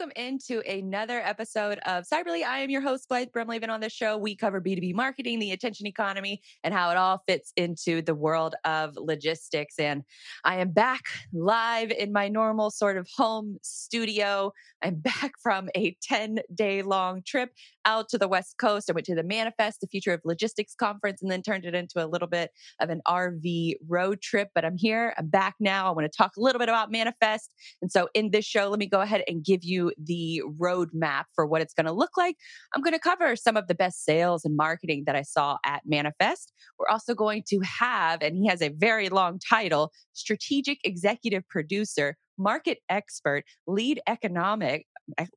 [0.00, 2.42] welcome into another episode of Cyberly.
[2.42, 3.62] I am your host, Blythe Brumley.
[3.68, 7.52] on this show, we cover B2B marketing, the attention economy, and how it all fits
[7.56, 9.78] into the world of logistics.
[9.78, 10.04] And
[10.42, 11.02] I am back
[11.34, 14.52] live in my normal sort of home studio.
[14.82, 17.50] I'm back from a 10 day long trip
[17.84, 18.88] out to the West Coast.
[18.88, 22.02] I went to the Manifest, the Future of Logistics conference, and then turned it into
[22.02, 24.48] a little bit of an RV road trip.
[24.54, 25.88] But I'm here, I'm back now.
[25.88, 27.50] I want to talk a little bit about Manifest.
[27.82, 31.46] And so in this show, let me go ahead and give you the roadmap for
[31.46, 32.36] what it's going to look like.
[32.74, 35.82] I'm going to cover some of the best sales and marketing that I saw at
[35.86, 36.52] Manifest.
[36.78, 42.16] We're also going to have, and he has a very long title, Strategic Executive Producer
[42.40, 44.86] market expert, lead economic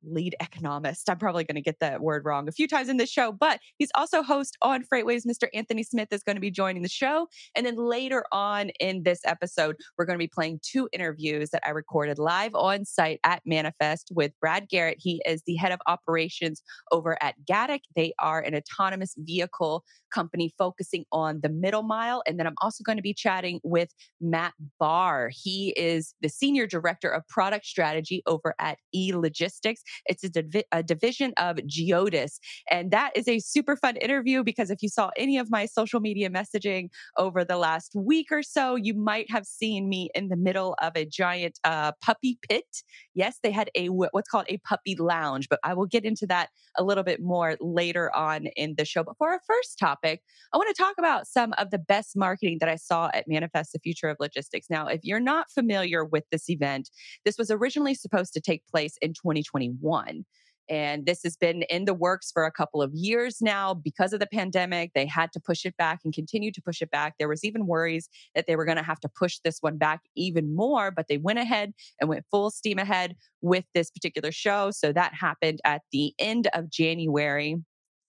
[0.03, 1.09] lead economist.
[1.09, 3.59] I'm probably going to get that word wrong a few times in this show, but
[3.77, 5.26] he's also host on Freightwaves.
[5.26, 5.48] Mr.
[5.53, 7.27] Anthony Smith is going to be joining the show.
[7.55, 11.63] And then later on in this episode, we're going to be playing two interviews that
[11.65, 14.98] I recorded live on site at Manifest with Brad Garrett.
[14.99, 17.81] He is the head of operations over at Gatik.
[17.96, 22.23] They are an autonomous vehicle company focusing on the middle mile.
[22.27, 23.89] And then I'm also going to be chatting with
[24.21, 25.29] Matt Barr.
[25.31, 29.81] He is the senior director of Product Strategy over at E Logistics.
[30.05, 32.34] It's a, divi- a division of Geodis.
[32.69, 35.99] And that is a super fun interview because if you saw any of my social
[35.99, 40.37] media messaging over the last week or so, you might have seen me in the
[40.37, 42.65] middle of a giant uh, puppy pit.
[43.13, 46.49] Yes, they had a what's called a puppy lounge, but I will get into that
[46.77, 49.03] a little bit more later on in the show.
[49.03, 52.57] But for our first topic, I want to talk about some of the best marketing
[52.59, 54.68] that I saw at Manifest the Future of Logistics.
[54.70, 56.90] Now, if you're not familiar with this event, event.
[57.26, 60.26] This was originally supposed to take place in 2021.
[60.70, 64.22] And this has been in the works for a couple of years now because of
[64.22, 64.91] the pandemic.
[64.96, 67.16] They had to push it back and continue to push it back.
[67.19, 70.00] There was even worries that they were going to have to push this one back
[70.16, 74.72] even more, but they went ahead and went full steam ahead with this particular show.
[74.72, 77.58] So that happened at the end of January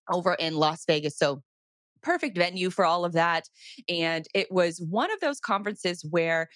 [0.09, 1.17] over in Las Vegas.
[1.17, 1.41] So
[2.05, 3.49] perfect venue for all of that.
[3.89, 6.47] And it was one of those conferences where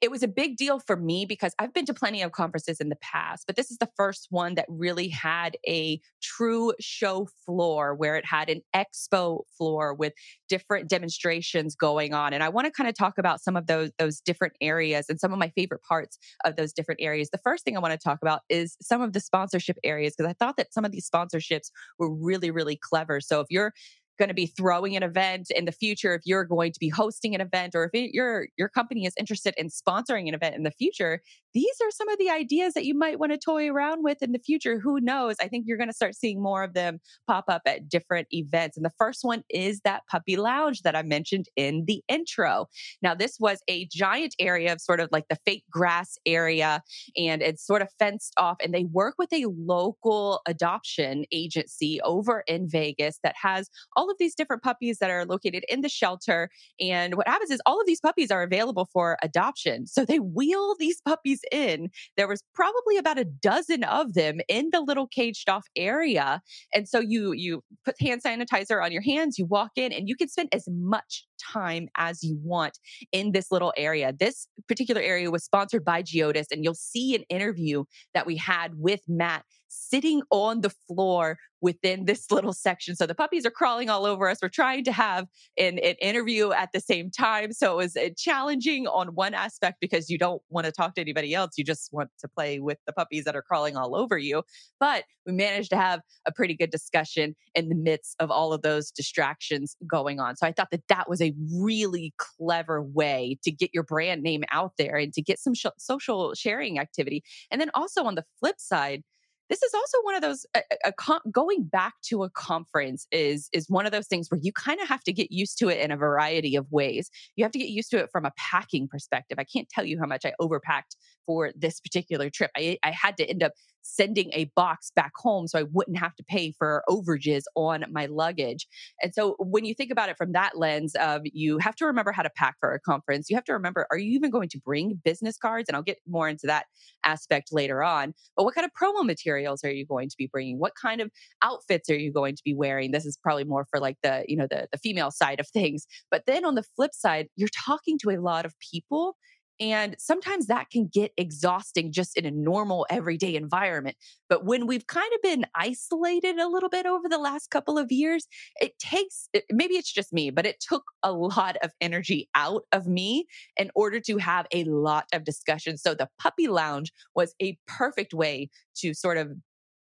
[0.00, 2.88] it was a big deal for me because I've been to plenty of conferences in
[2.88, 7.94] the past, but this is the first one that really had a true show floor
[7.94, 10.14] where it had an expo floor with
[10.48, 12.32] different demonstrations going on.
[12.32, 15.20] And I want to kind of talk about some of those those different areas and
[15.20, 17.28] some of my favorite parts of those different areas.
[17.30, 20.30] The first thing I want to talk about is some of the sponsorship areas because
[20.30, 23.20] I thought that some of these sponsorships were really really clever.
[23.20, 23.74] So if you're
[24.18, 27.34] going to be throwing an event in the future, if you're going to be hosting
[27.34, 30.62] an event, or if it, your your company is interested in sponsoring an event in
[30.64, 31.22] the future,
[31.54, 34.32] these are some of the ideas that you might want to toy around with in
[34.32, 34.78] the future.
[34.78, 35.36] Who knows?
[35.40, 38.76] I think you're going to start seeing more of them pop up at different events.
[38.76, 42.66] And the first one is that puppy lounge that I mentioned in the intro.
[43.02, 46.82] Now, this was a giant area of sort of like the fake grass area,
[47.16, 48.56] and it's sort of fenced off.
[48.62, 54.16] And they work with a local adoption agency over in Vegas that has all of
[54.18, 56.50] these different puppies that are located in the shelter.
[56.80, 59.86] And what happens is all of these puppies are available for adoption.
[59.86, 61.90] So they wheel these puppies in.
[62.16, 66.40] There was probably about a dozen of them in the little caged off area.
[66.74, 70.16] And so you you put hand sanitizer on your hands, you walk in and you
[70.16, 72.78] can spend as much time as you want
[73.12, 74.12] in this little area.
[74.18, 77.84] This particular area was sponsored by Geodis and you'll see an interview
[78.14, 82.94] that we had with Matt sitting on the floor within this little section.
[82.94, 84.38] So the puppies are crawling all over us.
[84.40, 87.52] We're trying to have an, an interview at the same time.
[87.52, 91.00] So it was uh, challenging on one aspect because you don't want to talk to
[91.00, 91.52] anybody else.
[91.56, 94.42] You just want to play with the puppies that are crawling all over you.
[94.78, 98.62] But we managed to have a pretty good discussion in the midst of all of
[98.62, 100.36] those distractions going on.
[100.36, 104.44] So I thought that that was a really clever way to get your brand name
[104.52, 107.22] out there and to get some sh- social sharing activity.
[107.50, 109.02] And then also on the flip side,
[109.48, 110.92] this is also one of those a, a,
[111.30, 114.88] going back to a conference is is one of those things where you kind of
[114.88, 117.10] have to get used to it in a variety of ways.
[117.36, 119.38] You have to get used to it from a packing perspective.
[119.38, 120.96] I can't tell you how much i overpacked
[121.28, 123.52] for this particular trip i, I had to end up
[123.88, 128.06] sending a box back home so I wouldn't have to pay for overages on my
[128.06, 128.66] luggage.
[129.02, 132.12] And so when you think about it from that lens of you have to remember
[132.12, 134.58] how to pack for a conference, you have to remember are you even going to
[134.58, 135.68] bring business cards?
[135.68, 136.66] And I'll get more into that
[137.04, 138.14] aspect later on.
[138.36, 140.58] But what kind of promo materials are you going to be bringing?
[140.58, 141.10] What kind of
[141.42, 142.90] outfits are you going to be wearing?
[142.90, 145.86] This is probably more for like the, you know, the the female side of things.
[146.10, 149.16] But then on the flip side, you're talking to a lot of people
[149.60, 153.96] And sometimes that can get exhausting just in a normal everyday environment.
[154.28, 157.90] But when we've kind of been isolated a little bit over the last couple of
[157.90, 158.26] years,
[158.60, 162.86] it takes maybe it's just me, but it took a lot of energy out of
[162.86, 163.26] me
[163.56, 165.76] in order to have a lot of discussion.
[165.76, 169.32] So the puppy lounge was a perfect way to sort of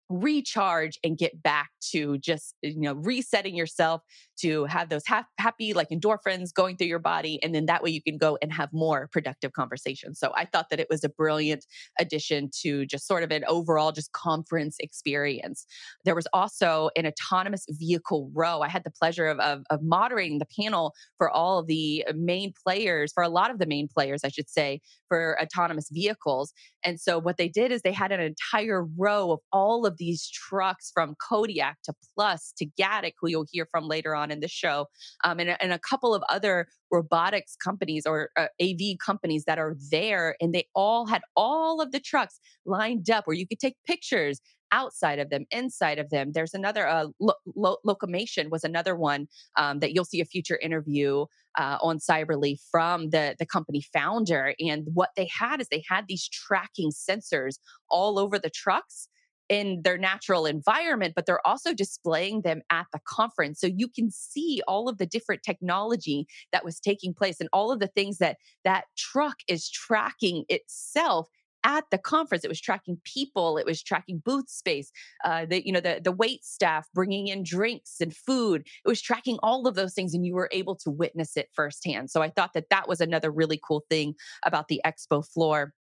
[0.08, 4.02] recharge and get back to just eh, you know resetting yourself
[4.38, 7.90] to have those ha- happy like endorphins going through your body and then that way
[7.90, 10.19] you can go and have more productive conversations.
[10.19, 11.64] So i thought that it was a brilliant
[11.99, 15.66] addition to just sort of an overall just conference experience.
[16.05, 18.60] There was also an autonomous vehicle row.
[18.60, 22.52] I had the pleasure of, of, of moderating the panel for all the uh, main
[22.64, 24.81] players for a lot of the main players i should say
[25.12, 26.55] for autonomous vehicles.
[26.87, 30.28] And so what they did is they had an entire row of all of these
[30.28, 34.49] trucks from Kodiak to Plus to Gatik, who you'll hear from later on in the
[34.49, 34.87] show,
[35.22, 39.76] um, and, and, a couple of other robotics companies or uh, AV companies that are
[39.93, 40.34] there.
[40.40, 44.40] And they all had all of the trucks lined up where you could take pictures
[44.72, 46.32] outside of them, inside of them.
[46.32, 50.58] There's another uh, lo- lo- Locomation was another one um, that you'll see a future
[50.60, 51.26] interview
[51.58, 54.55] uh, on Cyberly from the the company founder.
[54.58, 57.58] And what they had is they had these tracking sensors
[57.90, 59.08] all over the trucks
[59.52, 63.60] in their natural environment, but they're also displaying them at the conference.
[63.60, 67.70] So you can see all of the different technology that was taking place and all
[67.70, 71.28] of the things that that truck is tracking itself
[71.64, 72.44] at the conference.
[72.44, 73.58] It was tracking people.
[73.58, 74.90] It was tracking booth space.
[75.22, 78.66] Uh, the you know the the wait staff bringing in drinks and food.
[78.84, 82.10] It was tracking all of those things, and you were able to witness it firsthand.
[82.10, 84.14] So I thought that that was another really cool thing
[84.46, 85.75] about the expo floor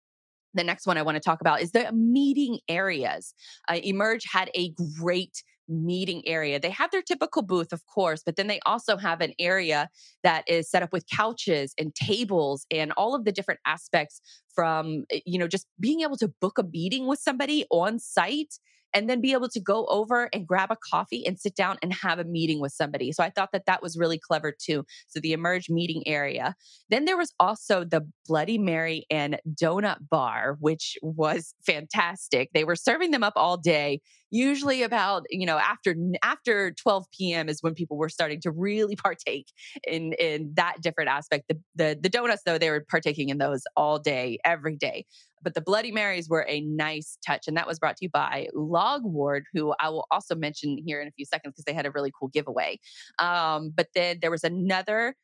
[0.53, 3.33] the next one I want to talk about is the meeting areas.
[3.67, 6.59] Uh, Emerge had a great meeting area.
[6.59, 9.89] They have their typical booth, of course, but then they also have an area
[10.23, 14.19] that is set up with couches and tables and all of the different aspects
[14.53, 18.55] from, eh, you know, just being able to book a meeting with somebody on site
[18.93, 21.93] and then be able to go over and grab a coffee and sit down and
[21.93, 23.11] have a meeting with somebody.
[23.11, 24.85] So I thought that that was really clever too.
[25.07, 26.55] So the Emerge meeting area.
[26.89, 32.49] Then there was also the Bloody Mary and Donut Bar, which was fantastic.
[32.53, 34.01] They were serving them up all day.
[34.31, 37.49] Usually about you know after after 12 p.m.
[37.49, 39.47] is when people were starting to really partake
[39.87, 41.45] in in that different aspect.
[41.49, 45.05] The the, the donuts though they were partaking in those all day every day.
[45.41, 47.47] But the Bloody Marys were a nice touch.
[47.47, 51.07] And that was brought to you by Logward, who I will also mention here in
[51.07, 52.79] a few seconds because they had a really cool giveaway.
[53.19, 55.15] Um, but then there was another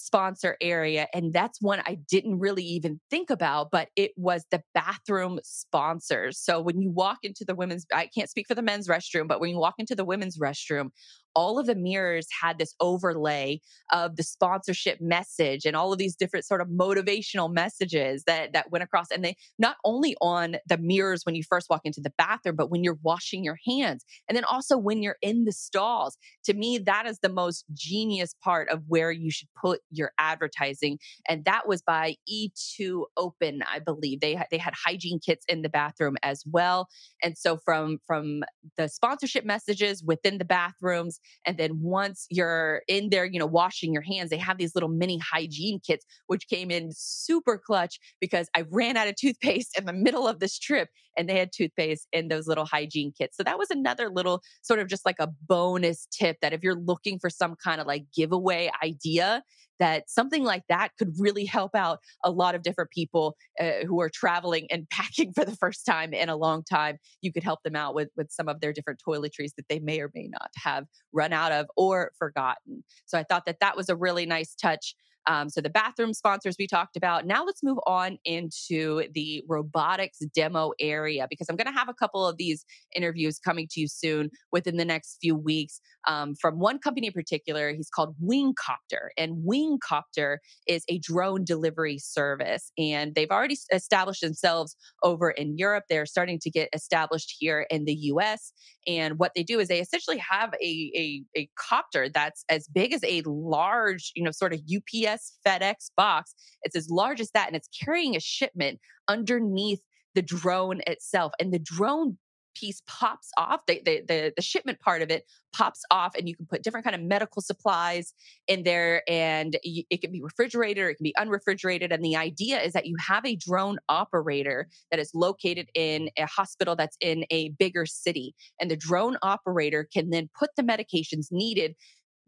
[0.00, 1.06] sponsor area.
[1.12, 6.38] And that's one I didn't really even think about, but it was the bathroom sponsors.
[6.38, 9.40] So when you walk into the women's, I can't speak for the men's restroom, but
[9.40, 10.90] when you walk into the women's restroom,
[11.34, 13.60] all of the mirrors had this overlay
[13.92, 18.70] of the sponsorship message and all of these different sort of motivational messages that that
[18.70, 19.10] went across.
[19.10, 22.70] And they not only on the mirrors when you first walk into the bathroom but
[22.70, 26.16] when you're washing your hands and then also when you're in the stalls.
[26.44, 30.98] To me that is the most genius part of where you should put your advertising
[31.28, 34.20] and that was by E2 Open I believe.
[34.20, 36.88] They they had hygiene kits in the bathroom as well.
[37.22, 38.42] And so from from
[38.76, 43.92] the sponsorship messages within the bathrooms and then once you're in there, you know, washing
[43.92, 48.48] your hands, they have these little mini hygiene kits, which came in super clutch because
[48.54, 50.88] I ran out of toothpaste in the middle of this trip
[51.20, 53.36] and they had toothpaste in those little hygiene kits.
[53.36, 56.80] So that was another little sort of just like a bonus tip that if you're
[56.80, 59.42] looking for some kind of like giveaway idea,
[59.80, 64.00] that something like that could really help out a lot of different people uh, who
[64.00, 66.96] are traveling and packing for the first time in a long time.
[67.20, 70.00] You could help them out with with some of their different toiletries that they may
[70.00, 72.82] or may not have run out of or forgotten.
[73.04, 74.94] So I thought that that was a really nice touch.
[75.26, 77.26] Um, so the bathroom sponsors we talked about.
[77.26, 81.94] Now let's move on into the robotics demo area because I'm going to have a
[81.94, 86.58] couple of these interviews coming to you soon within the next few weeks um, from
[86.58, 87.72] one company in particular.
[87.72, 94.76] He's called Wingcopter, and Wingcopter is a drone delivery service, and they've already established themselves
[95.02, 95.84] over in Europe.
[95.88, 98.52] They're starting to get established here in the U.S.
[98.86, 102.92] And what they do is they essentially have a, a, a copter that's as big
[102.94, 106.34] as a large, you know, sort of UPS FedEx box.
[106.62, 109.82] It's as large as that, and it's carrying a shipment underneath
[110.14, 111.32] the drone itself.
[111.38, 112.18] And the drone
[112.54, 116.36] piece pops off the, the, the the shipment part of it pops off and you
[116.36, 118.12] can put different kind of medical supplies
[118.46, 122.60] in there and it can be refrigerated or it can be unrefrigerated and the idea
[122.60, 127.24] is that you have a drone operator that is located in a hospital that's in
[127.30, 131.74] a bigger city and the drone operator can then put the medications needed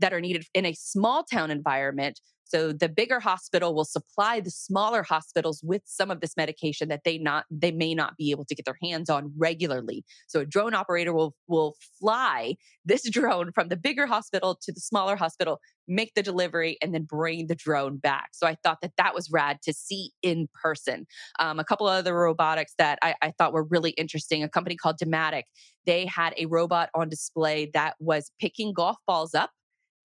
[0.03, 2.21] that are needed in a small town environment
[2.53, 7.01] so the bigger hospital will supply the smaller hospitals with some of this medication that
[7.03, 10.05] they not they may not be able to get their hands on regularly.
[10.27, 14.81] So a drone operator will will fly this drone from the bigger hospital to the
[14.81, 18.31] smaller hospital, make the delivery, and then bring the drone back.
[18.35, 21.07] So I thought that that was rad to see in person.
[21.39, 24.43] Um, a couple of other robotics that I, I thought were really interesting.
[24.43, 25.45] A company called Dematic,
[25.87, 29.53] they had a robot on display that was picking golf balls up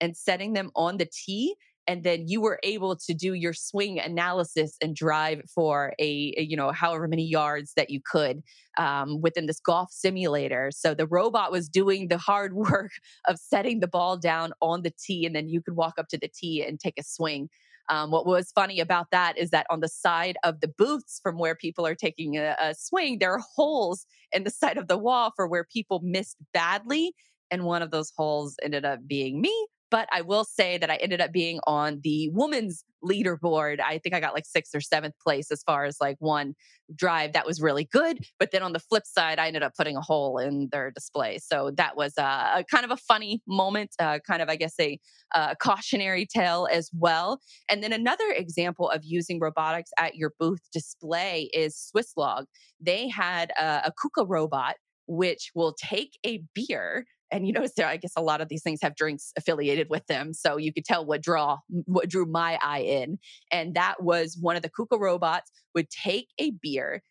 [0.00, 1.54] and setting them on the tee
[1.88, 6.42] and then you were able to do your swing analysis and drive for a, a
[6.42, 8.42] you know however many yards that you could
[8.76, 12.92] um, within this golf simulator so the robot was doing the hard work
[13.26, 16.18] of setting the ball down on the tee and then you could walk up to
[16.18, 17.48] the tee and take a swing
[17.90, 21.38] um, what was funny about that is that on the side of the booths from
[21.38, 24.98] where people are taking a, a swing, there are holes in the side of the
[24.98, 27.14] wall for where people missed badly.
[27.50, 29.68] And one of those holes ended up being me.
[29.90, 33.80] But I will say that I ended up being on the women's leaderboard.
[33.80, 36.54] I think I got like sixth or seventh place as far as like one
[36.94, 38.24] drive that was really good.
[38.38, 41.38] But then on the flip side, I ended up putting a hole in their display.
[41.38, 44.74] So that was uh, a kind of a funny moment, uh, kind of, I guess,
[44.80, 44.98] a,
[45.34, 47.40] a cautionary tale as well.
[47.68, 52.44] And then another example of using robotics at your booth display is Swisslog.
[52.80, 54.76] They had a, a KUKA robot
[55.08, 58.62] which will take a beer and you notice there i guess a lot of these
[58.62, 62.58] things have drinks affiliated with them so you could tell what draw what drew my
[62.62, 63.18] eye in
[63.50, 67.02] and that was one of the kuka robots would take a beer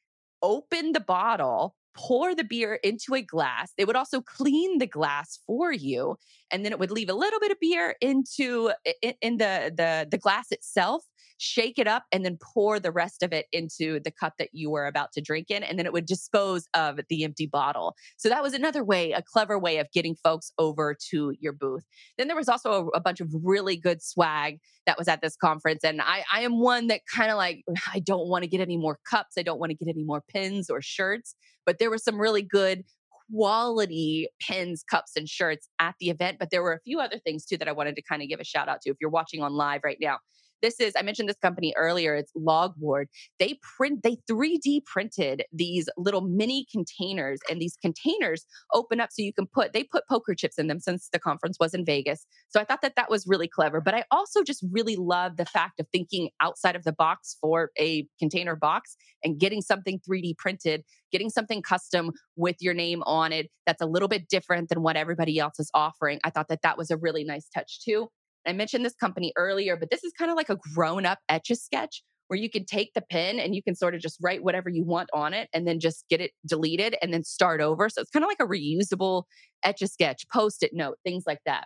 [0.41, 5.39] open the bottle pour the beer into a glass they would also clean the glass
[5.47, 6.15] for you
[6.51, 8.71] and then it would leave a little bit of beer into
[9.01, 11.03] in, in the the the glass itself
[11.37, 14.69] shake it up, and then pour the rest of it into the cup that you
[14.69, 15.63] were about to drink in.
[15.63, 17.95] And then it would dispose of the empty bottle.
[18.17, 21.85] So that was another way, a clever way of getting folks over to your booth.
[22.17, 25.35] Then there was also a, a bunch of really good swag that was at this
[25.35, 25.83] conference.
[25.83, 27.63] And I, I am one that kind of like,
[27.93, 29.35] I don't want to get any more cups.
[29.37, 31.35] I don't want to get any more pins or shirts.
[31.65, 32.83] But there was some really good
[33.29, 36.37] quality pins, cups, and shirts at the event.
[36.39, 38.39] But there were a few other things too that I wanted to kind of give
[38.39, 38.89] a shout out to.
[38.89, 40.17] If you're watching on live right now,
[40.61, 43.05] this is, I mentioned this company earlier, it's Logward.
[43.39, 49.21] They print, they 3D printed these little mini containers, and these containers open up so
[49.21, 52.25] you can put, they put poker chips in them since the conference was in Vegas.
[52.49, 53.81] So I thought that that was really clever.
[53.81, 57.71] But I also just really love the fact of thinking outside of the box for
[57.79, 63.31] a container box and getting something 3D printed, getting something custom with your name on
[63.31, 66.19] it that's a little bit different than what everybody else is offering.
[66.23, 68.07] I thought that that was a really nice touch too.
[68.47, 71.49] I mentioned this company earlier, but this is kind of like a grown up etch
[71.49, 74.43] a sketch where you can take the pen and you can sort of just write
[74.43, 77.89] whatever you want on it and then just get it deleted and then start over.
[77.89, 79.23] So it's kind of like a reusable
[79.63, 81.65] etch a sketch, post it note, things like that.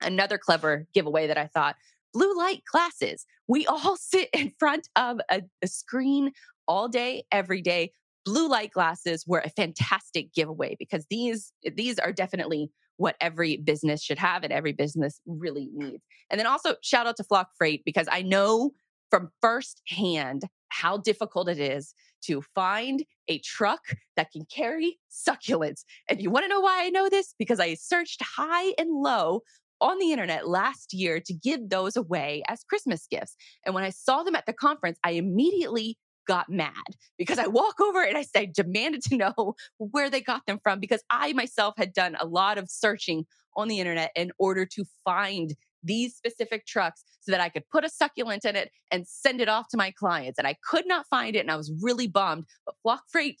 [0.00, 1.76] Another clever giveaway that I thought
[2.12, 3.26] blue light glasses.
[3.48, 6.32] We all sit in front of a, a screen
[6.66, 7.92] all day, every day.
[8.24, 14.02] Blue light glasses were a fantastic giveaway because these these are definitely what every business
[14.02, 16.02] should have and every business really needs.
[16.28, 18.72] And then also shout out to Flock Freight because I know
[19.10, 21.94] from firsthand how difficult it is
[22.26, 23.80] to find a truck
[24.16, 25.80] that can carry succulents.
[26.10, 27.34] And you want to know why I know this?
[27.38, 29.40] Because I searched high and low
[29.80, 33.34] on the internet last year to give those away as Christmas gifts.
[33.64, 35.96] And when I saw them at the conference, I immediately
[36.30, 36.70] got mad
[37.18, 40.78] because I walk over and I say, demanded to know where they got them from
[40.78, 44.84] because I myself had done a lot of searching on the internet in order to
[45.04, 49.40] find these specific trucks so that I could put a succulent in it and send
[49.40, 50.38] it off to my clients.
[50.38, 52.44] And I could not find it and I was really bummed.
[52.64, 53.40] But Flock Freight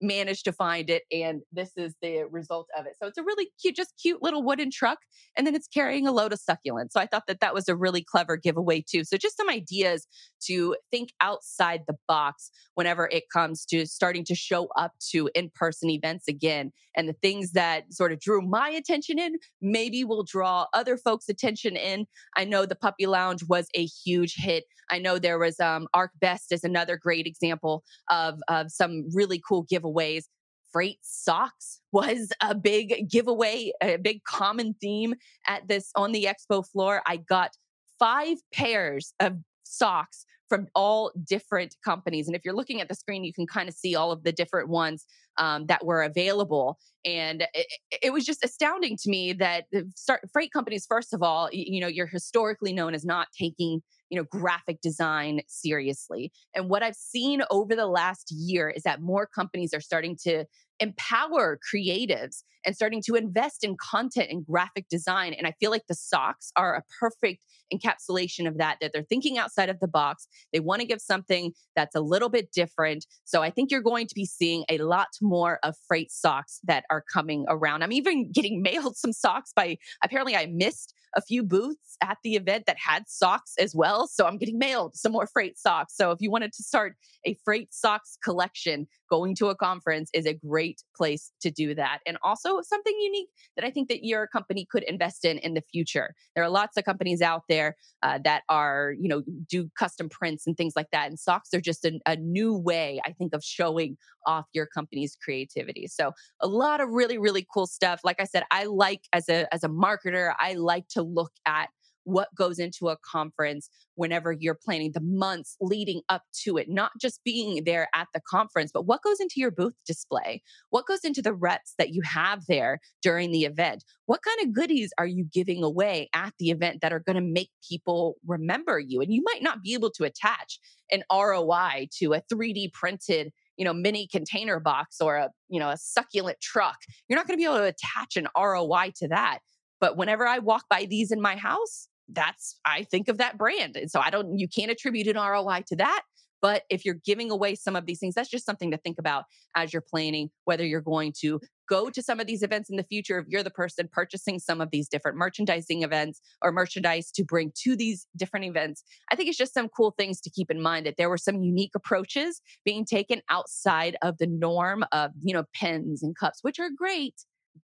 [0.00, 2.94] managed to find it and this is the result of it.
[3.00, 4.98] So it's a really cute just cute little wooden truck
[5.36, 6.90] and then it's carrying a load of succulents.
[6.90, 9.04] So i thought that that was a really clever giveaway too.
[9.04, 10.06] So just some ideas
[10.46, 15.90] to think outside the box whenever it comes to starting to show up to in-person
[15.90, 20.66] events again and the things that sort of drew my attention in maybe will draw
[20.74, 22.06] other folks attention in.
[22.36, 24.64] I know the puppy lounge was a huge hit.
[24.90, 29.40] I know there was um arc best is another great example of of some really
[29.46, 30.24] cool giveaways giveaways.
[30.72, 35.14] Freight socks was a big giveaway, a big common theme
[35.46, 37.02] at this on the expo floor.
[37.06, 37.50] I got
[37.98, 42.26] five pairs of socks from all different companies.
[42.26, 44.32] And if you're looking at the screen, you can kind of see all of the
[44.32, 45.06] different ones
[45.38, 46.78] um, that were available.
[47.04, 47.66] And it,
[48.02, 49.64] it, was just astounding to me that
[49.96, 53.82] start, freight companies, first of all, you know, you're historically known as not taking
[54.14, 56.30] you know graphic design seriously.
[56.54, 60.44] And what i've seen over the last year is that more companies are starting to
[60.80, 65.34] empower creatives and starting to invest in content and graphic design.
[65.34, 69.38] And I feel like the socks are a perfect encapsulation of that, that they're thinking
[69.38, 70.26] outside of the box.
[70.52, 73.06] They want to give something that's a little bit different.
[73.24, 76.84] So I think you're going to be seeing a lot more of freight socks that
[76.90, 77.82] are coming around.
[77.82, 82.34] I'm even getting mailed some socks by apparently I missed a few booths at the
[82.34, 84.08] event that had socks as well.
[84.08, 85.96] So I'm getting mailed some more freight socks.
[85.96, 90.26] So if you wanted to start a freight socks collection, going to a conference is
[90.26, 90.63] a great
[90.96, 91.98] place to do that.
[92.06, 95.62] And also something unique that I think that your company could invest in in the
[95.72, 96.14] future.
[96.34, 100.46] There are lots of companies out there uh, that are, you know, do custom prints
[100.46, 101.08] and things like that.
[101.08, 105.86] And socks are just a new way, I think, of showing off your company's creativity.
[105.86, 108.00] So a lot of really, really cool stuff.
[108.04, 111.68] Like I said, I like as a as a marketer, I like to look at
[112.04, 116.92] what goes into a conference whenever you're planning the months leading up to it, not
[117.00, 120.42] just being there at the conference, but what goes into your booth display?
[120.70, 123.84] What goes into the reps that you have there during the event?
[124.06, 127.22] What kind of goodies are you giving away at the event that are going to
[127.22, 129.00] make people remember you?
[129.00, 130.58] And you might not be able to attach
[130.90, 135.70] an ROI to a 3D printed you know mini container box or a you know
[135.70, 136.76] a succulent truck
[137.08, 139.38] you're not going to be able to attach an ROI to that
[139.84, 143.76] but whenever I walk by these in my house, that's I think of that brand.
[143.76, 146.02] And so I don't you can't attribute an ROI to that.
[146.44, 149.24] But if you're giving away some of these things, that's just something to think about
[149.56, 152.84] as you're planning whether you're going to go to some of these events in the
[152.84, 153.18] future.
[153.18, 157.50] If you're the person purchasing some of these different merchandising events or merchandise to bring
[157.62, 160.84] to these different events, I think it's just some cool things to keep in mind
[160.84, 165.44] that there were some unique approaches being taken outside of the norm of, you know,
[165.54, 167.14] pens and cups, which are great,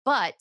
[0.05, 0.36] but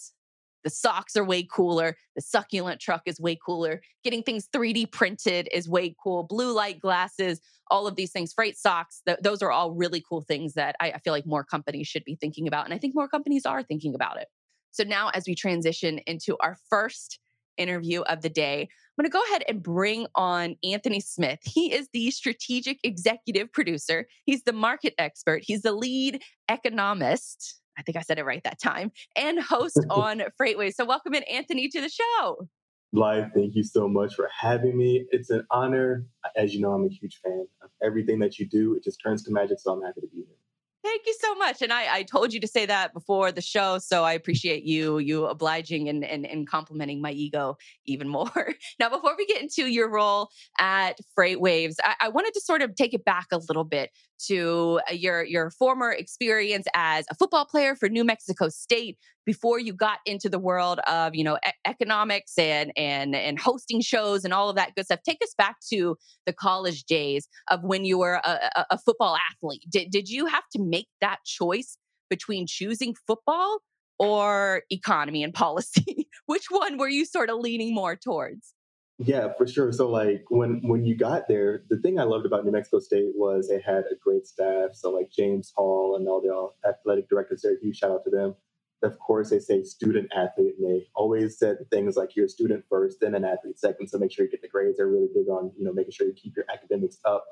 [0.64, 1.96] the socks are way cooler.
[2.16, 3.80] The succulent truck is way cooler.
[4.04, 6.24] Getting things 3D printed is way cool.
[6.24, 10.22] Blue light glasses, all of these things, freight socks, th- those are all really cool
[10.22, 12.64] things that I, I feel like more companies should be thinking about.
[12.64, 14.28] And I think more companies are thinking about it.
[14.70, 17.18] So now, as we transition into our first
[17.56, 21.38] interview of the day, I'm going to go ahead and bring on Anthony Smith.
[21.42, 27.82] He is the strategic executive producer, he's the market expert, he's the lead economist I
[27.82, 30.74] think I said it right that time, and host on Freightwaves.
[30.74, 32.48] So, welcome in, Anthony, to the show.
[32.92, 35.06] Blythe, thank you so much for having me.
[35.10, 36.06] It's an honor.
[36.36, 38.74] As you know, I'm a huge fan of everything that you do.
[38.74, 40.36] It just turns to magic, so I'm happy to be here.
[40.84, 41.60] Thank you so much.
[41.60, 44.98] And I, I told you to say that before the show, so I appreciate you
[44.98, 48.54] you obliging and, and, and complimenting my ego even more.
[48.78, 52.76] now, before we get into your role at Freightwaves, I, I wanted to sort of
[52.76, 53.90] take it back a little bit
[54.26, 59.60] to uh, your your former experience as a football player for New Mexico State before
[59.60, 64.24] you got into the world of you know e- economics and and and hosting shows
[64.24, 65.00] and all of that good stuff.
[65.04, 69.62] Take us back to the college days of when you were a, a, football athlete.
[69.68, 71.76] Did did you have to make that choice
[72.08, 73.58] between choosing football
[73.98, 76.08] or economy and policy?
[76.24, 78.54] Which one were you sort of leaning more towards?
[78.96, 79.72] Yeah, for sure.
[79.72, 83.12] So like when when you got there, the thing I loved about New Mexico State
[83.14, 84.70] was they had a great staff.
[84.72, 88.34] So like James Hall and all the athletic directors there, huge shout out to them.
[88.82, 92.64] Of course, they say student athlete, and they always said things like you're a student
[92.70, 93.88] first, then an athlete second.
[93.88, 94.78] So make sure you get the grades.
[94.78, 97.24] They're really big on you know making sure you keep your academics up.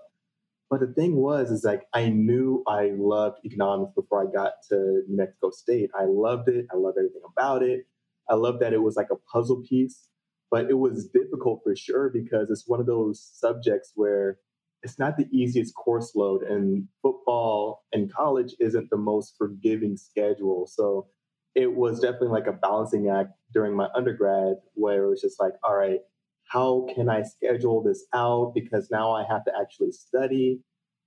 [0.69, 5.03] But the thing was, is like I knew I loved economics before I got to
[5.09, 5.91] New Mexico State.
[5.97, 6.67] I loved it.
[6.73, 7.87] I loved everything about it.
[8.29, 10.09] I loved that it was like a puzzle piece
[10.51, 14.39] but it was difficult for sure because it's one of those subjects where
[14.83, 20.67] it's not the easiest course load and football and college isn't the most forgiving schedule
[20.67, 21.07] so
[21.57, 25.55] it was definitely like a balancing act during my undergrad where it was just like
[25.64, 26.01] all right
[26.49, 28.53] how can i schedule this out?
[28.55, 30.61] Because now i have to actually study.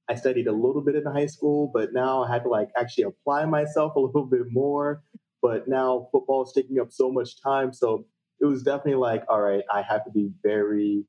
[0.09, 3.05] I studied a little bit in high school but now i had to like actually
[3.05, 5.03] apply myself a little bit more.
[5.41, 8.05] But now football is taking up so much time so
[8.41, 11.03] it was definitely like, all right, I have to be very,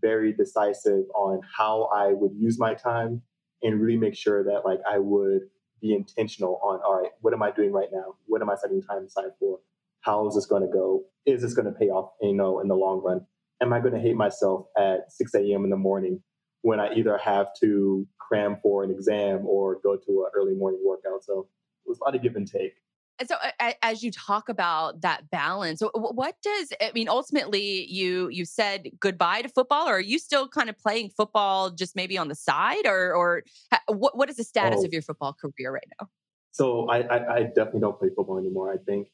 [0.00, 3.22] very decisive on how I would use my time
[3.62, 5.42] and really make sure that like I would
[5.80, 8.14] be intentional on, all right, what am I doing right now?
[8.26, 9.58] What am I setting time aside for?
[10.00, 11.04] How is this going to go?
[11.26, 13.26] Is this going to pay off, you know, in the long run?
[13.60, 15.64] Am I going to hate myself at 6 a.m.
[15.64, 16.22] in the morning
[16.62, 20.80] when I either have to cram for an exam or go to an early morning
[20.84, 21.24] workout?
[21.24, 21.48] So
[21.84, 22.74] it was a lot of give and take.
[23.18, 23.36] And so
[23.82, 29.42] as you talk about that balance, what does I mean ultimately you you said goodbye
[29.42, 32.86] to football or are you still kind of playing football just maybe on the side
[32.86, 33.44] or or
[33.88, 34.84] what what is the status oh.
[34.84, 36.08] of your football career right now?
[36.52, 38.72] So I, I, I definitely don't play football anymore.
[38.72, 39.08] I think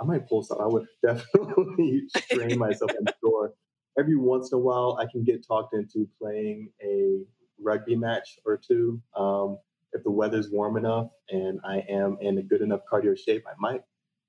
[0.00, 0.60] I might pull some.
[0.60, 2.90] I would definitely strain myself.
[2.98, 3.52] I'm sure
[3.98, 7.20] every once in a while I can get talked into playing a
[7.62, 9.00] rugby match or two.
[9.16, 9.58] Um,
[9.92, 13.54] if the weather's warm enough and I am in a good enough cardio shape, I
[13.58, 13.82] might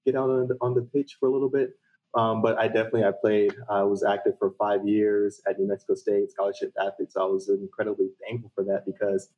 [0.06, 1.72] get out on the, on the pitch for a little bit.
[2.16, 3.54] Um, but I definitely I played.
[3.70, 7.12] I was active for five years at New Mexico State, scholarship athlete.
[7.12, 9.30] So I was incredibly thankful for that because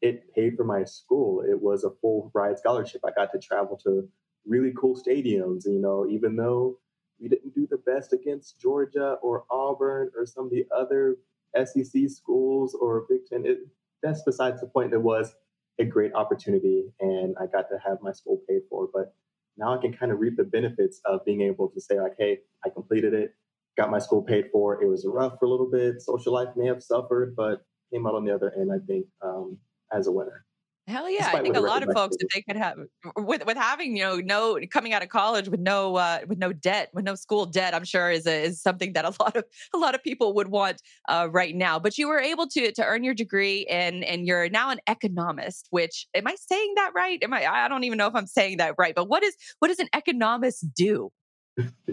[0.00, 1.42] it paid for my school.
[1.42, 3.02] It was a full ride scholarship.
[3.04, 4.08] I got to travel to
[4.46, 5.66] really cool stadiums.
[5.66, 6.78] You know, even though
[7.20, 11.16] we didn't do the best against Georgia or Auburn or some of the other
[11.56, 13.58] SEC schools or Big Ten, it,
[14.02, 14.92] that's besides the point.
[14.92, 15.34] It was
[15.80, 18.88] a great opportunity, and I got to have my school paid for.
[18.92, 19.14] But
[19.56, 22.38] now I can kind of reap the benefits of being able to say, like, hey,
[22.64, 23.34] I completed it,
[23.76, 24.82] got my school paid for.
[24.82, 26.00] It was rough for a little bit.
[26.00, 29.58] Social life may have suffered, but came out on the other end, I think, um,
[29.92, 30.44] as a winner.
[30.88, 31.30] Hell yeah!
[31.32, 32.76] I think a lot of folks, if they could have
[33.16, 36.52] with with having you know no coming out of college with no uh, with no
[36.52, 39.44] debt, with no school debt, I'm sure is a, is something that a lot of
[39.72, 41.78] a lot of people would want uh, right now.
[41.78, 45.68] But you were able to to earn your degree, and and you're now an economist.
[45.70, 47.22] Which am I saying that right?
[47.22, 47.46] Am I?
[47.46, 48.94] I don't even know if I'm saying that right.
[48.94, 51.12] But what is what does an economist do?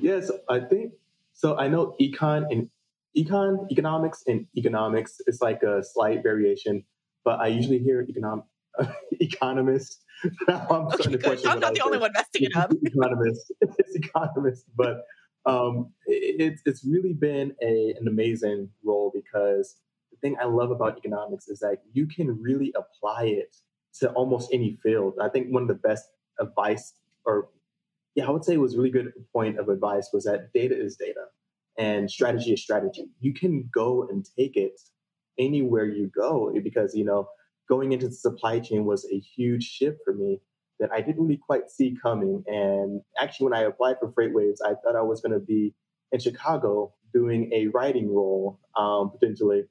[0.01, 0.93] yes, I think
[1.33, 1.55] so.
[1.59, 2.69] I know econ and
[3.15, 6.83] econ economics and economics is like a slight variation,
[7.23, 8.45] but I usually hear economic
[9.19, 10.01] economist.
[10.47, 11.49] I'm starting to question.
[11.49, 12.71] I'm not the only one messing it up.
[12.83, 15.03] economist, it's economist, but
[15.45, 19.77] um, it's it's really been a, an amazing role because
[20.11, 23.55] the thing I love about economics is that you can really apply it
[23.99, 25.15] to almost any field.
[25.21, 26.05] I think one of the best
[26.39, 26.93] advice,
[27.25, 27.49] or
[28.15, 30.97] yeah, I would say it was really good point of advice was that data is
[30.97, 31.25] data
[31.77, 33.05] and strategy is strategy.
[33.21, 34.79] You can go and take it
[35.39, 37.29] anywhere you go because you know
[37.69, 40.41] going into the supply chain was a huge shift for me
[40.79, 42.43] that I didn't really quite see coming.
[42.47, 45.73] And actually, when I applied for FreightWaves, I thought I was going to be
[46.11, 49.65] in Chicago doing a writing role um, potentially.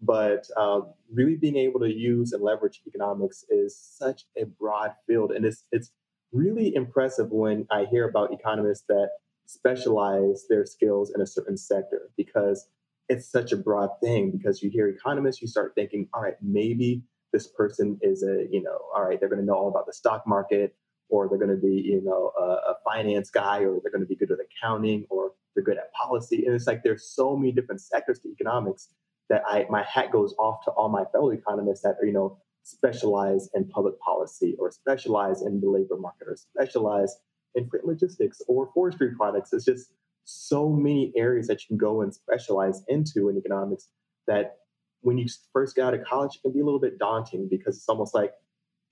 [0.00, 0.80] But uh,
[1.12, 5.30] really being able to use and leverage economics is such a broad field.
[5.32, 5.92] And it's, it's
[6.32, 9.10] really impressive when I hear about economists that
[9.46, 12.68] specialize their skills in a certain sector because
[13.08, 14.30] it's such a broad thing.
[14.30, 17.02] Because you hear economists, you start thinking, all right, maybe
[17.32, 19.92] this person is a, you know, all right, they're going to know all about the
[19.92, 20.74] stock market,
[21.08, 24.06] or they're going to be, you know, a, a finance guy, or they're going to
[24.06, 26.44] be good with accounting, or they're good at policy.
[26.46, 28.88] And it's like there's so many different sectors to economics
[29.28, 33.48] that I my hat goes off to all my fellow economists that you know, specialize
[33.54, 37.16] in public policy or specialize in the labor market or specialize
[37.54, 39.52] in freight logistics or forestry products.
[39.52, 39.90] It's just
[40.24, 43.88] so many areas that you can go and specialize into in economics
[44.26, 44.58] that
[45.02, 47.76] when you first get out of college, it can be a little bit daunting because
[47.76, 48.32] it's almost like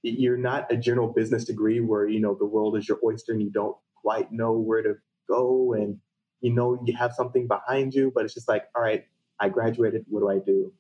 [0.02, 3.42] you're not a general business degree where you know the world is your oyster and
[3.42, 4.94] you don't quite know where to
[5.28, 5.98] go and
[6.40, 9.04] you know you have something behind you, but it's just like, all right,
[9.38, 10.04] I graduated.
[10.08, 10.72] What do I do?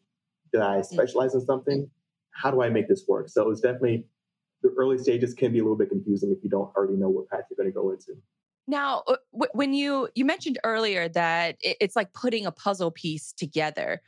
[0.52, 0.84] Did I mm.
[0.84, 1.88] specialize in something?
[2.32, 3.28] How do I make this work?
[3.28, 4.06] So it's definitely
[4.62, 7.28] the early stages can be a little bit confusing if you don't already know what
[7.28, 8.12] path you're going to go into.
[8.66, 9.16] Now, uh,
[9.52, 14.00] when you you mentioned earlier that it's like putting a puzzle piece together.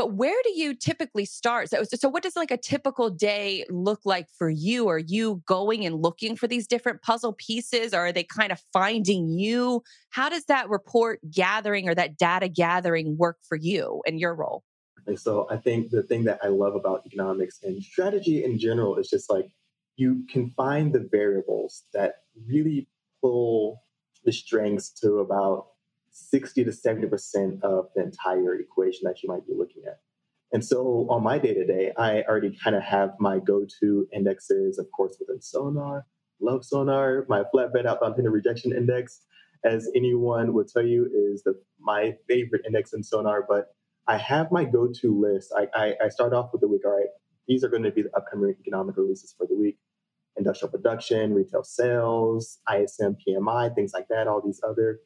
[0.00, 1.68] But where do you typically start?
[1.68, 4.88] So, so what does like a typical day look like for you?
[4.88, 8.62] Are you going and looking for these different puzzle pieces or are they kind of
[8.72, 9.82] finding you?
[10.08, 14.64] How does that report gathering or that data gathering work for you and your role?
[15.06, 18.96] And so I think the thing that I love about economics and strategy in general
[18.96, 19.52] is just like
[19.96, 22.88] you can find the variables that really
[23.20, 23.82] pull
[24.24, 25.66] the strings to about
[26.28, 30.00] 60 to 70% of the entire equation that you might be looking at.
[30.52, 34.08] And so on my day to day, I already kind of have my go to
[34.12, 36.06] indexes, of course, within Sonar,
[36.40, 39.20] love Sonar, my flatbed outbound tender rejection index,
[39.64, 43.44] as anyone would tell you, is the, my favorite index in Sonar.
[43.48, 43.74] But
[44.08, 45.54] I have my go to list.
[45.56, 47.08] I, I, I start off with the week, all right,
[47.46, 49.78] these are going to be the upcoming economic releases for the week
[50.36, 55.00] industrial production, retail sales, ISM, PMI, things like that, all these other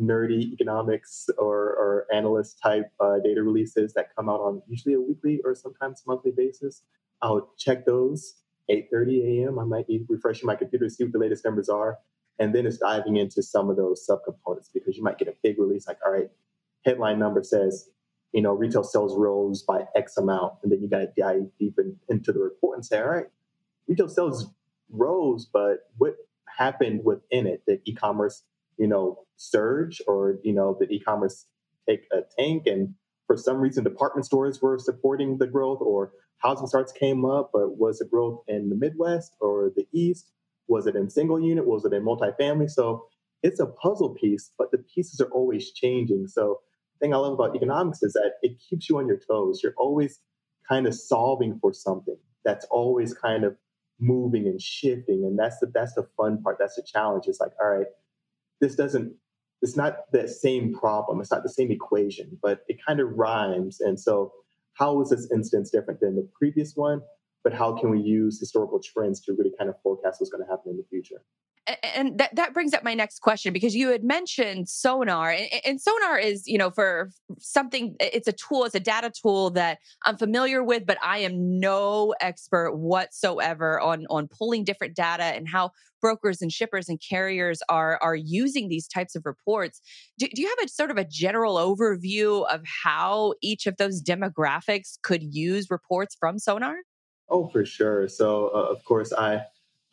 [0.00, 5.00] nerdy economics or, or analyst type uh, data releases that come out on usually a
[5.00, 6.82] weekly or sometimes monthly basis.
[7.22, 8.34] I'll check those
[8.70, 9.58] 8:30 a.m.
[9.58, 11.98] I might be refreshing my computer to see what the latest numbers are,
[12.38, 15.58] and then it's diving into some of those subcomponents because you might get a big
[15.58, 16.30] release like, all right,
[16.84, 17.88] headline number says,
[18.32, 21.78] you know, retail sales rose by X amount, and then you got to dive deep
[21.78, 23.26] in, into the report and say, all right,
[23.88, 24.48] retail sales
[24.90, 26.16] rose, but what
[26.58, 27.62] happened within it?
[27.66, 28.42] Did e-commerce
[28.78, 31.46] you know, surge or, you know, the e-commerce
[31.88, 32.94] take a tank and
[33.26, 37.78] for some reason department stores were supporting the growth or housing starts came up, but
[37.78, 40.30] was the growth in the Midwest or the East?
[40.68, 41.66] Was it in single unit?
[41.66, 42.70] Was it in multifamily?
[42.70, 43.06] So
[43.42, 46.26] it's a puzzle piece, but the pieces are always changing.
[46.28, 46.60] So
[46.94, 49.60] the thing I love about economics is that it keeps you on your toes.
[49.62, 50.20] You're always
[50.68, 53.56] kind of solving for something that's always kind of
[54.00, 56.56] moving and shifting, and that's the that's the fun part.
[56.58, 57.24] That's the challenge.
[57.26, 57.86] It's like, all right,
[58.60, 59.12] this doesn't.
[59.62, 61.20] It's not the same problem.
[61.20, 63.80] It's not the same equation, but it kind of rhymes.
[63.80, 64.32] And so,
[64.74, 67.00] how is this instance different than the previous one?
[67.42, 70.50] But how can we use historical trends to really kind of forecast what's going to
[70.50, 71.22] happen in the future?
[71.94, 75.80] And that, that brings up my next question because you had mentioned sonar and, and,
[75.80, 80.16] sonar is you know for something it's a tool it's a data tool that i'm
[80.16, 85.70] familiar with but i am no expert whatsoever on on pulling different data and how
[86.00, 89.80] brokers and shippers and carriers are are using these types of reports.
[90.18, 94.02] Do, do you have a sort of a general overview of how each of those
[94.02, 96.76] demographics could use reports from sonar?
[97.28, 98.08] Oh for sure.
[98.08, 99.42] So uh, of course i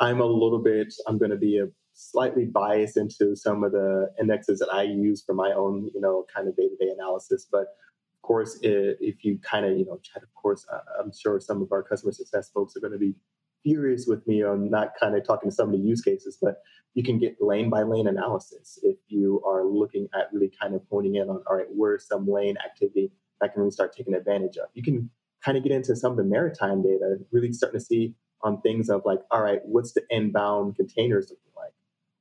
[0.03, 4.09] I'm a little bit, I'm going to be a slightly biased into some of the
[4.19, 7.47] indexes that I use for my own, you know, kind of day to day analysis.
[7.49, 11.39] But of course, if you kind of, you know, chat, of course, uh, I'm sure
[11.39, 13.15] some of our customer success folks are going to be
[13.63, 16.55] furious with me on not kind of talking to some of the use cases, but
[16.95, 20.81] you can get lane by lane analysis if you are looking at really kind of
[20.91, 24.57] honing in on, all right, where's some lane activity that can really start taking advantage
[24.57, 24.67] of.
[24.73, 25.09] You can
[25.45, 28.89] kind of get into some of the maritime data, really starting to see on things
[28.89, 31.71] of like, all right, what's the inbound containers looking like?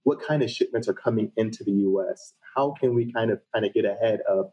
[0.04, 2.34] What kind of shipments are coming into the U.S.?
[2.54, 4.52] How can we kind of kind of get ahead of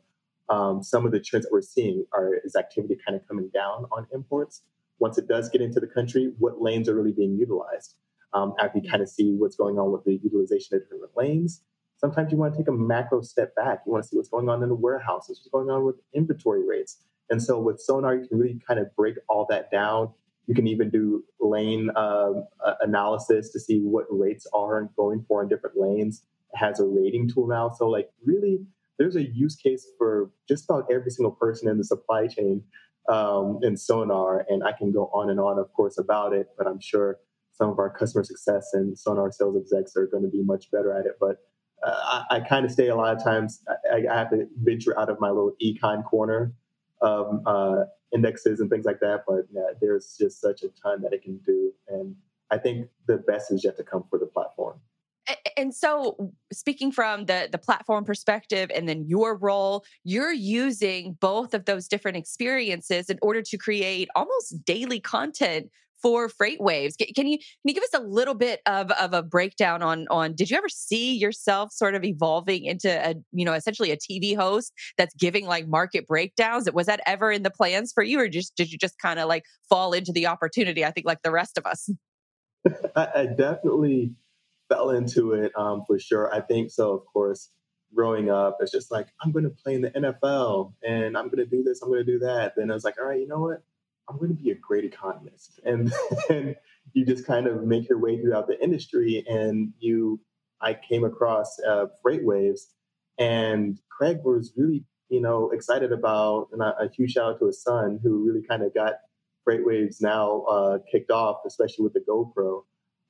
[0.50, 2.06] um, some of the trends that we're seeing?
[2.14, 4.64] Are is activity kind of coming down on imports?
[5.00, 7.96] Once it does get into the country, what lanes are really being utilized?
[8.34, 11.62] Um, after you kind of see what's going on with the utilization of different lanes,
[11.98, 13.82] sometimes you want to take a macro step back.
[13.86, 16.68] You want to see what's going on in the warehouses, what's going on with inventory
[16.68, 16.98] rates.
[17.30, 20.10] And so with Sonar, you can really kind of break all that down
[20.50, 22.48] you can even do lane um,
[22.82, 26.24] analysis to see what rates are going for in different lanes.
[26.52, 27.70] It has a rating tool now.
[27.70, 28.58] So, like, really,
[28.98, 32.64] there's a use case for just about every single person in the supply chain
[33.08, 34.44] um, in Sonar.
[34.50, 37.20] And I can go on and on, of course, about it, but I'm sure
[37.52, 40.98] some of our customer success and Sonar sales execs are going to be much better
[40.98, 41.18] at it.
[41.20, 41.38] But
[41.86, 43.62] uh, I, I kind of stay a lot of times,
[43.94, 46.54] I, I, have to venture out of my little econ corner
[47.02, 47.84] of uh,
[48.14, 49.24] indexes and things like that.
[49.28, 51.72] But yeah, there's just such a ton that it can do.
[51.88, 52.16] And
[52.52, 54.80] I think the best is yet to come for the platform.
[55.58, 61.54] And so, speaking from the the platform perspective, and then your role, you're using both
[61.54, 65.70] of those different experiences in order to create almost daily content
[66.02, 66.94] for FreightWaves.
[67.16, 70.34] Can you can you give us a little bit of, of a breakdown on on
[70.36, 74.36] did you ever see yourself sort of evolving into a you know essentially a TV
[74.36, 76.70] host that's giving like market breakdowns?
[76.72, 79.28] Was that ever in the plans for you, or just did you just kind of
[79.28, 80.86] like fall into the opportunity?
[80.86, 81.90] I think like the rest of us.
[82.96, 84.14] I, I definitely
[84.70, 86.34] fell into it um, for sure.
[86.34, 86.94] I think so.
[86.94, 87.50] Of course,
[87.94, 91.38] growing up, it's just like I'm going to play in the NFL and I'm going
[91.38, 92.54] to do this, I'm going to do that.
[92.56, 93.64] Then I was like, all right, you know what?
[94.10, 95.60] I'm going to be a great economist.
[95.64, 95.94] And
[96.28, 96.56] then
[96.94, 99.24] you just kind of make your way throughout the industry.
[99.28, 100.20] And you,
[100.62, 102.62] I came across uh, FreightWaves,
[103.18, 107.62] and Craig was really, you know, excited about, and a huge shout out to his
[107.62, 108.94] son who really kind of got
[109.48, 112.64] FreightWaves now uh, kicked off, especially with the GoPro.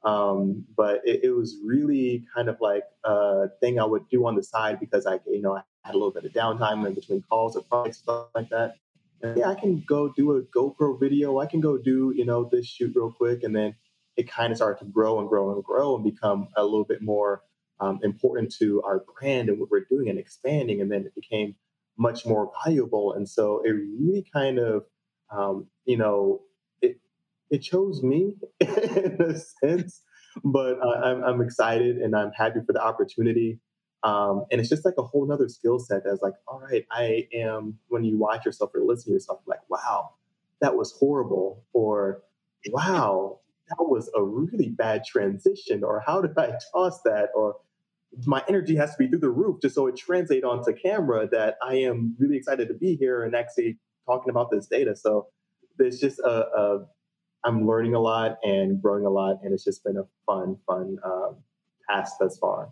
[0.03, 4.35] Um, but it, it, was really kind of like a thing I would do on
[4.35, 7.21] the side because I, you know, I had a little bit of downtime in between
[7.29, 8.75] calls or projects stuff like that
[9.35, 11.39] yeah, I can go do a GoPro video.
[11.39, 13.43] I can go do, you know, this shoot real quick.
[13.43, 13.75] And then
[14.17, 17.01] it kind of started to grow and grow and grow and become a little bit
[17.01, 17.43] more
[17.79, 20.81] um, important to our brand and what we're doing and expanding.
[20.81, 21.55] And then it became
[21.97, 23.13] much more valuable.
[23.13, 24.85] And so it really kind of,
[25.31, 26.41] um, you know,
[26.81, 26.99] it,
[27.49, 30.01] it chose me in a sense,
[30.43, 33.59] but uh, I'm, I'm excited and I'm happy for the opportunity.
[34.03, 37.27] Um, and it's just like a whole nother skill set that's like, all right, I
[37.33, 40.11] am, when you watch yourself or listen to yourself, like, wow,
[40.61, 41.63] that was horrible.
[41.73, 42.21] Or,
[42.69, 45.83] wow, that was a really bad transition.
[45.83, 47.29] Or, how did I toss that?
[47.35, 47.57] Or,
[48.25, 51.57] my energy has to be through the roof just so it translates onto camera that
[51.61, 54.95] I am really excited to be here and actually talking about this data.
[54.95, 55.27] So,
[55.77, 56.85] there's just a, a
[57.43, 60.97] I'm learning a lot and growing a lot, and it's just been a fun, fun
[61.05, 61.37] um,
[61.89, 62.69] task thus far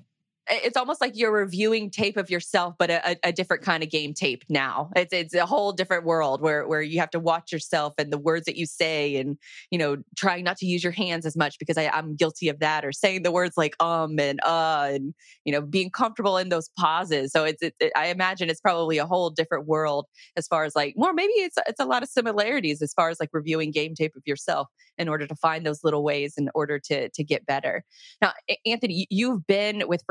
[0.49, 4.13] it's almost like you're reviewing tape of yourself, but a, a, different kind of game
[4.13, 4.89] tape now.
[4.95, 8.17] It's it's a whole different world where where you have to watch yourself and the
[8.17, 9.37] words that you say, and
[9.71, 12.59] you know, trying not to use your hands as much because I, I'm guilty of
[12.59, 16.49] that, or saying the words like um and uh, and you know, being comfortable in
[16.49, 17.31] those pauses.
[17.31, 20.05] So it's it, it, I imagine it's probably a whole different world
[20.35, 23.19] as far as like, more maybe it's it's a lot of similarities as far as
[23.19, 26.79] like reviewing game tape of yourself in order to find those little ways in order
[26.79, 27.83] to to get better.
[28.21, 28.33] Now,
[28.65, 30.03] Anthony, you've been with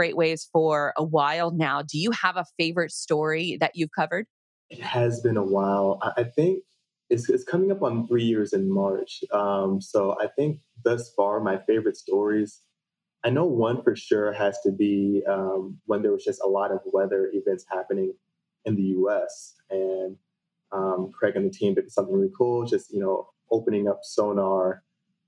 [0.52, 1.82] For a while now.
[1.82, 4.26] Do you have a favorite story that you've covered?
[4.70, 6.00] It has been a while.
[6.16, 6.64] I think
[7.08, 9.22] it's, it's coming up on three years in March.
[9.32, 12.60] Um, so I think thus far, my favorite stories,
[13.24, 16.72] I know one for sure has to be um, when there was just a lot
[16.72, 18.12] of weather events happening
[18.64, 19.54] in the US.
[19.70, 20.16] And
[20.72, 24.82] um, Craig and the team did something really cool, just, you know, opening up sonar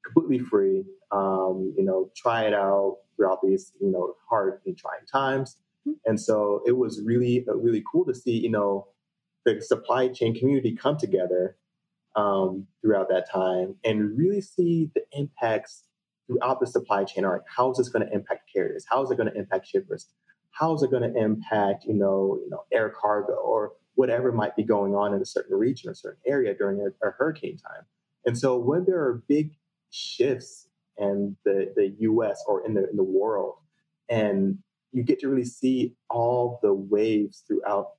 [0.05, 5.05] completely free, um, you know, try it out throughout these, you know, hard and trying
[5.11, 5.57] times.
[5.87, 5.97] Mm-hmm.
[6.07, 8.87] And so it was really, uh, really cool to see, you know,
[9.45, 11.57] the supply chain community come together
[12.17, 15.85] um, throughout that time and really see the impacts
[16.27, 17.25] throughout the supply chain.
[17.25, 18.87] All right, how is this going to impact carriers?
[18.89, 20.07] How is it going to impact shippers?
[20.53, 24.57] How is it going to impact, you know, you know, air cargo or whatever might
[24.57, 27.85] be going on in a certain region or certain area during a, a hurricane time?
[28.27, 29.53] And so when there are big
[29.91, 30.68] shifts
[30.99, 33.55] in the, the US or in the in the world,
[34.09, 34.59] and
[34.93, 37.91] you get to really see all the waves throughout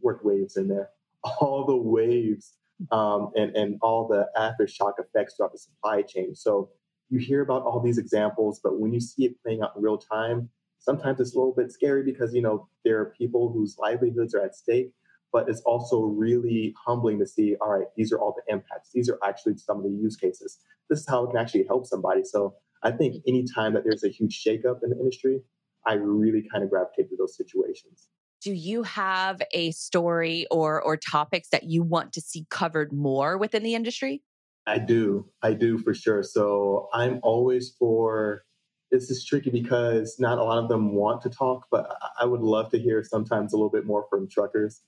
[0.00, 0.90] work waves in there,
[1.40, 2.54] all the waves
[2.90, 6.34] um, and, and all the aftershock effects throughout the supply chain.
[6.34, 6.70] So
[7.10, 9.98] you hear about all these examples, but when you see it playing out in real
[9.98, 10.48] time,
[10.78, 14.42] sometimes it's a little bit scary because you know there are people whose livelihoods are
[14.42, 14.92] at stake.
[15.32, 17.56] But it's also really humbling to see.
[17.60, 18.90] All right, these are all the impacts.
[18.92, 20.58] These are actually some of the use cases.
[20.88, 22.24] This is how it can actually help somebody.
[22.24, 25.42] So I think anytime that there's a huge shakeup in the industry,
[25.86, 28.08] I really kind of gravitate to those situations
[28.40, 33.36] do you have a story or or topics that you want to see covered more
[33.36, 34.22] within the industry?
[34.66, 35.26] I do.
[35.42, 36.22] I do for sure.
[36.22, 38.44] So I'm always for
[38.90, 42.40] this is tricky because not a lot of them want to talk, but I would
[42.40, 44.82] love to hear sometimes a little bit more from truckers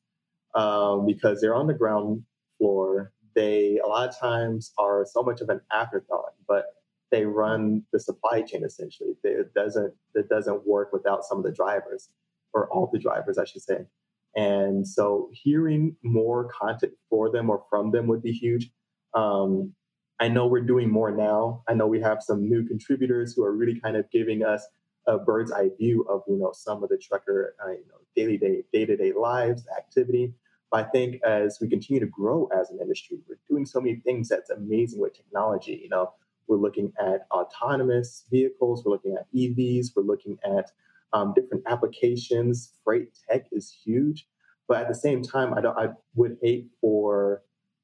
[0.54, 2.22] um, because they're on the ground
[2.58, 3.12] floor.
[3.34, 6.66] They a lot of times are so much of an afterthought, but
[7.10, 9.14] they run the supply chain essentially.
[9.24, 12.08] It doesn't it doesn't work without some of the drivers
[12.52, 13.86] or all the drivers, I should say.
[14.34, 18.70] And so hearing more content for them or from them would be huge.
[19.14, 19.74] Um,
[20.20, 21.62] I know we're doing more now.
[21.68, 24.66] I know we have some new contributors who are really kind of giving us
[25.06, 28.38] a bird's eye view of you know some of the trucker uh, you know daily
[28.38, 30.32] day day to day lives activity.
[30.72, 33.96] But I think as we continue to grow as an industry, we're doing so many
[33.96, 35.78] things that's amazing with technology.
[35.82, 36.14] You know,
[36.48, 40.70] we're looking at autonomous vehicles, we're looking at EVs, we're looking at
[41.12, 42.72] um, different applications.
[42.82, 44.26] Freight tech is huge,
[44.66, 45.78] but at the same time, I don't.
[45.78, 47.42] I would hate for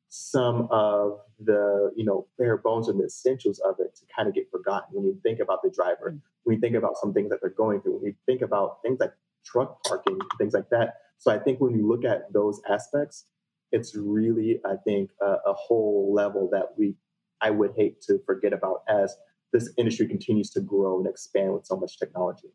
[0.09, 4.35] some of the you know bare bones and the essentials of it to kind of
[4.35, 6.21] get forgotten when you think about the driver, mm.
[6.45, 8.99] when you think about some things that they're going through, when you think about things
[8.99, 9.13] like
[9.45, 10.95] truck parking, things like that.
[11.19, 13.25] So I think when you look at those aspects,
[13.73, 16.95] it's really I think a, a whole level that we
[17.41, 19.17] I would hate to forget about as
[19.53, 22.49] this industry continues to grow and expand with so much technology.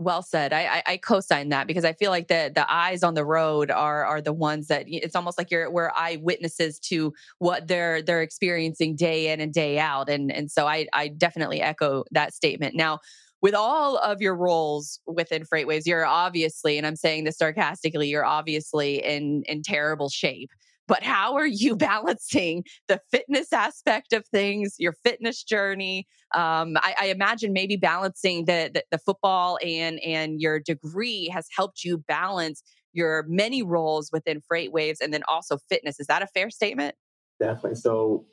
[0.00, 0.52] Well said.
[0.52, 3.68] I, I, I co-sign that because I feel like the the eyes on the road
[3.72, 8.22] are are the ones that it's almost like you're we're eyewitnesses to what they're they're
[8.22, 12.76] experiencing day in and day out, and and so I I definitely echo that statement.
[12.76, 13.00] Now,
[13.40, 18.24] with all of your roles within FreightWaves, you're obviously, and I'm saying this sarcastically, you're
[18.24, 20.50] obviously in in terrible shape
[20.88, 26.08] but how are you balancing the fitness aspect of things, your fitness journey?
[26.34, 31.46] Um, I, I, imagine maybe balancing the, the, the football and and your degree has
[31.56, 36.00] helped you balance your many roles within FreightWaves and then also fitness.
[36.00, 36.96] Is that a fair statement?
[37.38, 37.76] Definitely.
[37.76, 38.26] So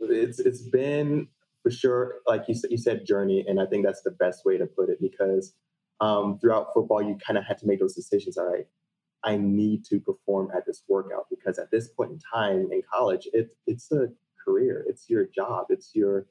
[0.00, 1.28] it's it's been
[1.66, 4.56] for sure, like you said, you said journey, and I think that's the best way
[4.56, 5.52] to put it because
[6.00, 8.38] um, throughout football, you kind of had to make those decisions.
[8.38, 8.68] All right,
[9.24, 13.26] I need to perform at this workout because at this point in time in college,
[13.32, 14.10] it, it's a
[14.44, 16.26] career, it's your job, it's your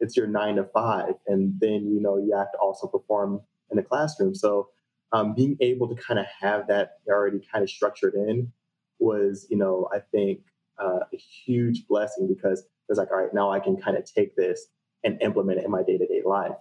[0.00, 3.76] it's your nine to five, and then you know you have to also perform in
[3.76, 4.34] the classroom.
[4.34, 4.70] So
[5.12, 8.50] um, being able to kind of have that already kind of structured in
[8.98, 10.40] was, you know, I think
[10.82, 14.34] uh, a huge blessing because it's like, all right, now I can kind of take
[14.34, 14.66] this
[15.04, 16.56] and implement it in my day to day life.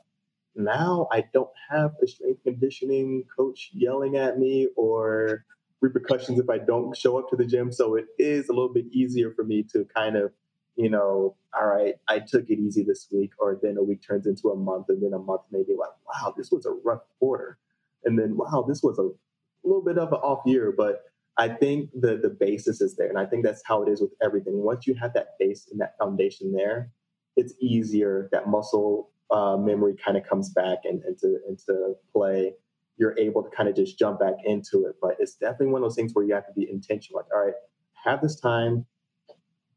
[0.56, 5.46] Now I don't have a strength conditioning coach yelling at me or
[5.82, 7.72] repercussions if I don't show up to the gym.
[7.72, 10.32] So it is a little bit easier for me to kind of,
[10.76, 14.28] you know, all right, I took it easy this week, or then a week turns
[14.28, 17.58] into a month, and then a month maybe like, wow, this was a rough quarter,
[18.06, 19.10] and then wow, this was a
[19.68, 21.04] little bit of an off year, but
[21.38, 24.12] I think the the basis is there, and I think that's how it is with
[24.22, 24.62] everything.
[24.62, 26.92] Once you have that base and that foundation there,
[27.40, 28.30] it's easier.
[28.32, 32.54] That muscle uh, memory kind of comes back and into into play
[33.00, 34.96] you're able to kind of just jump back into it.
[35.02, 37.22] But it's definitely one of those things where you have to be intentional.
[37.22, 37.54] Like, all right,
[38.04, 38.86] have this time,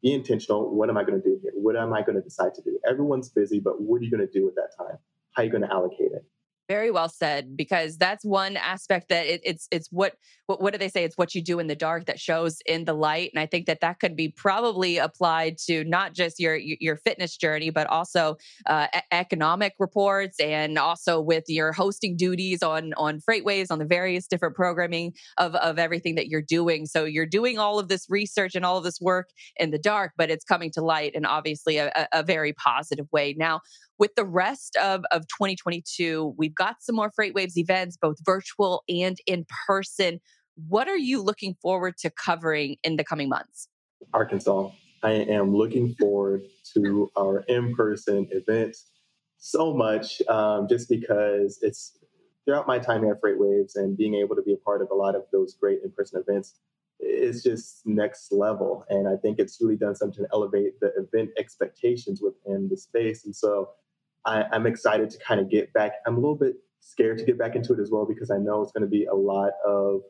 [0.03, 0.74] be intentional.
[0.74, 1.53] What am I going to do here?
[1.55, 2.78] What am I going to decide to do?
[2.87, 4.99] Everyone's busy, but what are you going to do with that time?
[5.32, 6.24] How are you going to allocate it?
[6.69, 10.15] Very well said, because that's one aspect that it, it's it's what,
[10.47, 11.03] what what do they say?
[11.03, 13.67] It's what you do in the dark that shows in the light, and I think
[13.67, 18.37] that that could be probably applied to not just your your fitness journey, but also
[18.67, 24.29] uh, economic reports, and also with your hosting duties on on FreightWaves, on the various
[24.29, 26.87] different programming of of everything that you're doing.
[26.87, 30.13] So you're doing all of this research and all of this work in the dark,
[30.17, 33.35] but it's coming to light in obviously a, a very positive way.
[33.37, 33.61] Now,
[34.03, 39.18] with the rest of, of 2022, we've got some more FreightWaves events, both virtual and
[39.26, 40.20] in person.
[40.68, 43.68] What are you looking forward to covering in the coming months?
[44.12, 44.70] Arkansas.
[45.03, 46.42] I am looking forward
[46.74, 48.86] to our in person events
[49.38, 51.98] so much um, just because it's
[52.44, 54.94] throughout my time here at FreightWaves and being able to be a part of a
[54.94, 56.55] lot of those great in person events
[57.00, 58.84] is just next level.
[58.88, 63.24] And I think it's really done something to elevate the event expectations within the space.
[63.24, 63.70] And so
[64.25, 65.93] I, I'm excited to kind of get back.
[66.07, 68.62] I'm a little bit scared to get back into it as well because I know
[68.62, 70.03] it's going to be a lot of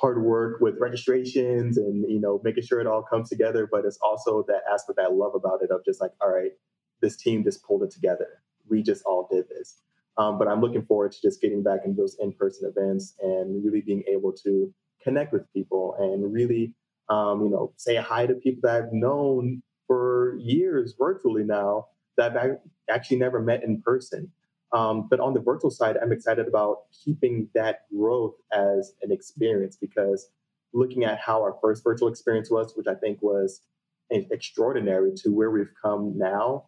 [0.00, 3.68] hard work with registrations and you know making sure it all comes together.
[3.70, 6.52] But it's also that aspect I love about it of just like, all right,
[7.00, 8.42] this team just pulled it together.
[8.68, 9.78] We just all did this.
[10.16, 13.80] Um, but I'm looking forward to just getting back into those in-person events and really
[13.80, 16.74] being able to connect with people and really,
[17.08, 21.86] um, you know, say hi to people that I've known for years virtually now
[22.20, 22.58] that I've
[22.90, 24.30] actually never met in person.
[24.72, 29.76] Um, but on the virtual side, I'm excited about keeping that growth as an experience
[29.76, 30.28] because
[30.72, 33.62] looking at how our first virtual experience was, which I think was
[34.10, 36.66] extraordinary to where we've come now,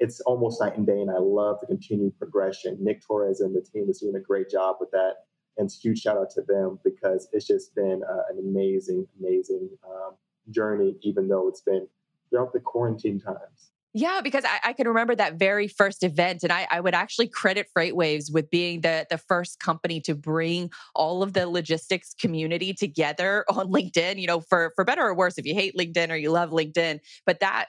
[0.00, 1.00] it's almost night and day.
[1.00, 2.78] And I love the continued progression.
[2.80, 5.14] Nick Torres and the team is doing a great job with that.
[5.56, 10.14] And huge shout out to them because it's just been uh, an amazing, amazing um,
[10.50, 11.86] journey, even though it's been
[12.30, 13.70] throughout the quarantine times.
[13.96, 17.28] Yeah, because I, I, can remember that very first event, and I, I, would actually
[17.28, 22.74] credit FreightWaves with being the the first company to bring all of the logistics community
[22.74, 24.20] together on LinkedIn.
[24.20, 26.98] You know, for for better or worse, if you hate LinkedIn or you love LinkedIn,
[27.24, 27.66] but that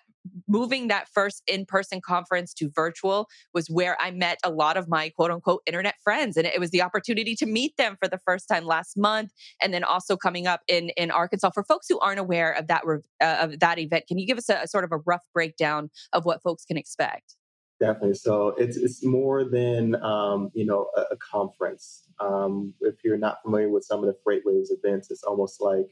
[0.48, 4.88] moving that first in person conference to virtual was where I met a lot of
[4.88, 6.38] my quote unquote internet friends.
[6.38, 9.32] And it was the opportunity to meet them for the first time last month.
[9.62, 11.52] And then also coming up in, in Arkansas.
[11.52, 12.84] For folks who aren't aware of that,
[13.22, 15.90] uh, of that event, can you give us a, a sort of a rough breakdown
[16.14, 17.36] of what folks can expect?
[17.80, 18.14] Definitely.
[18.14, 22.04] So it's it's more than um, you know a, a conference.
[22.22, 25.88] Um, if you're not familiar with some of the FreightWaves events, it's almost like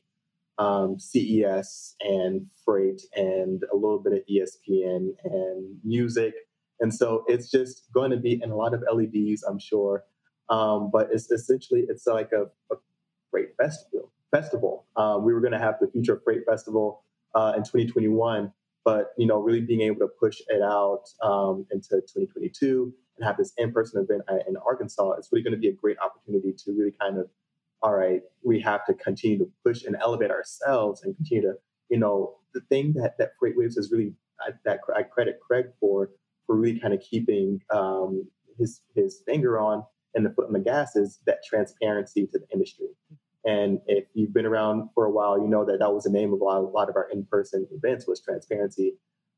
[0.57, 6.33] um, CES and freight and a little bit of ESPN and music.
[6.79, 10.03] And so it's just going to be in a lot of LEDs, I'm sure.
[10.49, 12.43] Um, but it's essentially it's like a,
[12.73, 12.77] a
[13.31, 14.11] freight festival.
[14.31, 14.85] Festival.
[14.95, 17.03] Um, we were going to have the Future Freight Festival
[17.35, 18.51] uh, in 2021,
[18.83, 23.37] but you know, really being able to push it out um, into 2022 and have
[23.37, 26.93] this in-person event in Arkansas, it's really going to be a great opportunity to really
[26.99, 27.29] kind of
[27.83, 31.53] all right, we have to continue to push and elevate ourselves and continue to,
[31.89, 34.13] you know, the thing that that FreightWaves is really
[34.65, 36.09] that I credit Craig for
[36.47, 38.25] for really kind of keeping um,
[38.57, 39.83] his his finger on
[40.15, 42.87] and the foot on the gas is that transparency to the industry.
[43.45, 46.31] And if you've been around for a while, you know that that was the name
[46.33, 48.93] of a lot, a lot of our in-person events was transparency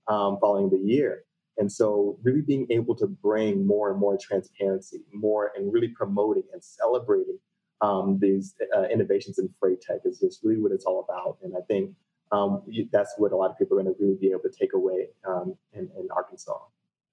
[0.08, 1.24] um, following the year.
[1.58, 6.44] And so, really being able to bring more and more transparency, more and really promoting
[6.54, 7.40] and celebrating
[7.86, 11.38] um, these uh, innovations in freight tech is just really what it's all about.
[11.44, 11.92] And I think
[12.32, 14.74] um, that's what a lot of people are going to really be able to take
[14.74, 16.58] away um, in, in Arkansas.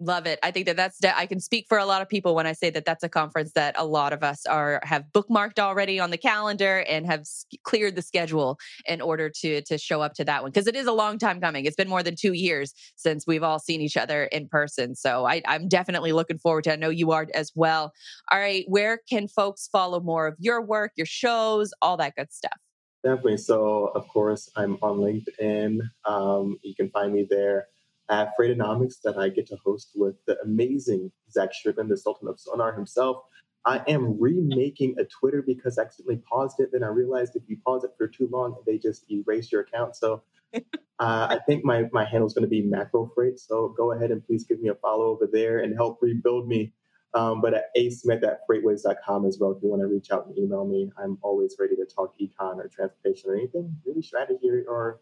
[0.04, 0.40] Love it.
[0.42, 2.70] I think that that's, I can speak for a lot of people when I say
[2.70, 6.18] that that's a conference that a lot of us are, have bookmarked already on the
[6.18, 7.24] calendar and have
[7.62, 10.50] cleared the schedule in order to, to show up to that one.
[10.50, 11.66] Cause it is a long time coming.
[11.66, 14.96] It's been more than two years since we've all seen each other in person.
[14.96, 16.72] So I, I'm definitely looking forward to, it.
[16.72, 17.92] I know you are as well.
[18.32, 18.64] All right.
[18.66, 22.58] Where can folks follow more of your work, your shows, all that good stuff?
[23.04, 23.36] Definitely.
[23.36, 25.80] So, of course, I'm on LinkedIn.
[26.04, 27.66] Um, you can find me there
[28.12, 32.38] at Freightonomics that I get to host with the amazing Zach Strickland, the Sultan of
[32.38, 33.24] Sonar himself.
[33.64, 36.68] I am remaking a Twitter because I accidentally paused it.
[36.72, 39.96] Then I realized if you pause it for too long, they just erase your account.
[39.96, 40.22] So
[40.54, 40.60] uh,
[40.98, 43.38] I think my, my handle is going to be Macro Freight.
[43.38, 46.74] So go ahead and please give me a follow over there and help rebuild me.
[47.14, 50.36] Um, but at asmith at freightwaves.com as well, if you want to reach out and
[50.36, 55.00] email me, I'm always ready to talk econ or transportation or anything really strategy or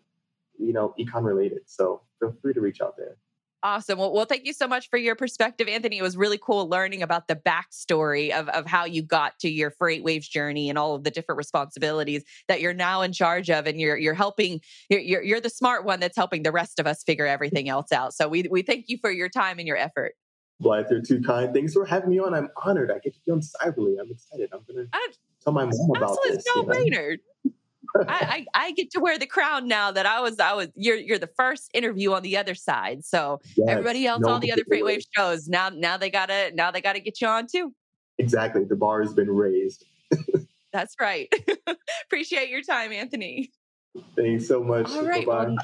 [0.60, 1.60] you know, econ related.
[1.66, 3.16] So feel free to reach out there.
[3.62, 3.98] Awesome.
[3.98, 5.98] Well, well, thank you so much for your perspective, Anthony.
[5.98, 9.70] It was really cool learning about the backstory of, of how you got to your
[9.70, 13.66] FreightWaves journey and all of the different responsibilities that you're now in charge of.
[13.66, 16.86] And you're you're helping, you're, you're, you're the smart one that's helping the rest of
[16.86, 18.14] us figure everything else out.
[18.14, 20.14] So we, we thank you for your time and your effort.
[20.60, 21.52] Blythe, you're too kind.
[21.52, 22.32] Thanks for having me on.
[22.32, 22.90] I'm honored.
[22.90, 23.96] I get to be on Cyberly.
[24.00, 24.50] I'm excited.
[24.52, 24.86] I'm gonna
[25.42, 26.44] tell my mom about this.
[26.54, 27.16] No brainer.
[28.08, 30.96] I, I, I, get to wear the crown now that I was I was you're
[30.96, 33.04] you're the first interview on the other side.
[33.04, 36.70] So yes, everybody else no, on the other FreightWaves shows now now they gotta now
[36.70, 37.74] they gotta get you on too.
[38.18, 38.64] Exactly.
[38.64, 39.84] The bar has been raised.
[40.72, 41.32] That's right.
[42.06, 43.50] Appreciate your time, Anthony.
[44.16, 44.90] Thanks so much.
[44.90, 45.26] All right.
[45.26, 45.56] Well,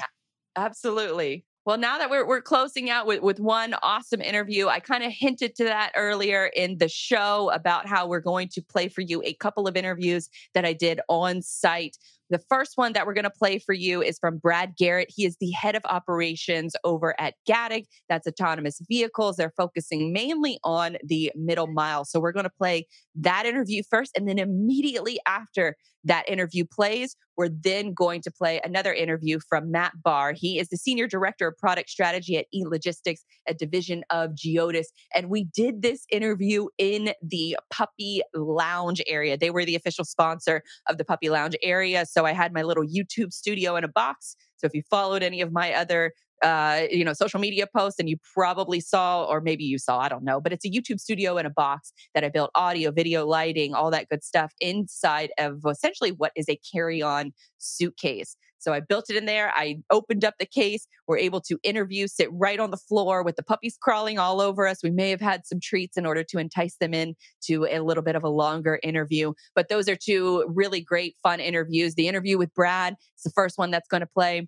[0.55, 1.45] absolutely.
[1.67, 5.11] Well, now that we're, we're closing out with, with one awesome interview, I kind of
[5.11, 9.21] hinted to that earlier in the show about how we're going to play for you
[9.25, 11.97] a couple of interviews that I did on site
[12.29, 15.07] the first one that we're going to play for you is from Brad Gillette.
[15.09, 17.85] He is the head of operations over at Gatik.
[18.09, 19.37] That's autonomous vehicles.
[19.37, 22.05] They're focusing mainly on the middle mile.
[22.05, 24.11] So we're going to play that interview first.
[24.15, 29.71] And then immediately after that interview plays, we're then going to play another interview from
[29.71, 30.33] Matt Barr.
[30.33, 34.85] He is the senior director of product strategy at E Logistics, a division of Geodis.
[35.13, 39.37] And we did this interview in the Puppy Lounge area.
[39.37, 42.05] They were the official sponsor of the Puppy Lounge area.
[42.25, 44.35] I had my little YouTube studio in a box.
[44.57, 46.13] So if you followed any of my other
[46.43, 50.09] uh, you know, social media posts, and you probably saw, or maybe you saw, I
[50.09, 53.25] don't know, but it's a YouTube studio in a box that I built audio, video,
[53.25, 58.37] lighting, all that good stuff inside of essentially what is a carry on suitcase.
[58.59, 59.51] So I built it in there.
[59.55, 60.87] I opened up the case.
[61.07, 64.67] We're able to interview, sit right on the floor with the puppies crawling all over
[64.67, 64.83] us.
[64.83, 68.03] We may have had some treats in order to entice them in to a little
[68.03, 69.33] bit of a longer interview.
[69.55, 71.95] But those are two really great, fun interviews.
[71.95, 74.47] The interview with Brad is the first one that's going to play.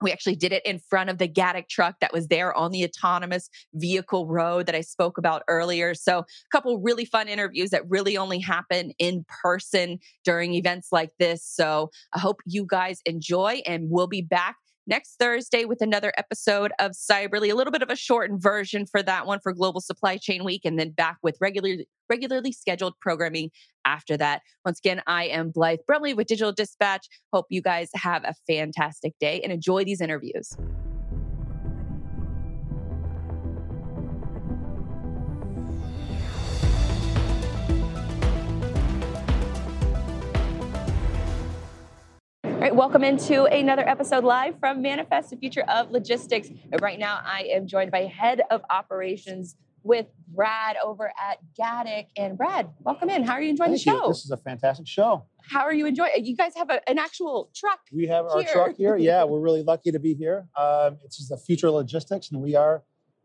[0.00, 2.84] We actually did it in front of the Gatik truck that was there on the
[2.84, 5.94] autonomous vehicle road that I spoke about earlier.
[5.94, 11.10] So, a couple really fun interviews that really only happen in person during events like
[11.18, 11.44] this.
[11.44, 14.56] So, I hope you guys enjoy, and we'll be back
[14.88, 19.02] next Thursday with another episode of Cyberly, a little bit of a shortened version for
[19.02, 21.76] that one for Global Supply Chain Week, and then back with regular,
[22.08, 23.50] regularly scheduled programming
[23.84, 24.40] after that.
[24.64, 27.06] Once again, I am Blythe Brumley with Digital Dispatch.
[27.32, 30.56] Hope you guys have a fantastic day and enjoy these interviews.
[42.58, 46.48] All right, welcome into another episode live from Manifest the Future of Logistics.
[46.80, 49.54] Right now, I am joined by Head of Operations
[49.84, 52.06] with Brad over at Gatik.
[52.16, 53.22] And Brad, welcome in.
[53.22, 54.06] How are you enjoying Thank the show?
[54.06, 54.08] You.
[54.08, 55.22] This is a fantastic show.
[55.48, 56.10] How are you enjoying?
[56.24, 57.78] You guys have a, an actual truck.
[57.92, 58.34] We have here.
[58.34, 58.96] our truck here.
[58.98, 60.48] Yeah, we're really lucky to be here.
[60.56, 62.82] Um, it's the future of logistics, and we are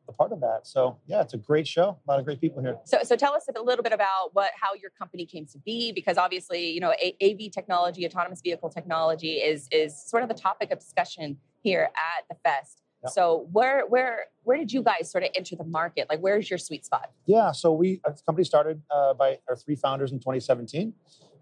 [0.07, 0.61] a part of that.
[0.67, 1.97] So yeah, it's a great show.
[2.07, 2.77] A lot of great people here.
[2.85, 5.91] So, so tell us a little bit about what how your company came to be,
[5.91, 10.35] because obviously, you know, a- AV technology, autonomous vehicle technology, is is sort of the
[10.35, 12.81] topic of discussion here at the fest.
[13.03, 13.11] Yep.
[13.13, 16.07] So where where where did you guys sort of enter the market?
[16.09, 17.11] Like, where's your sweet spot?
[17.25, 20.93] Yeah, so we our company started uh, by our three founders in 2017,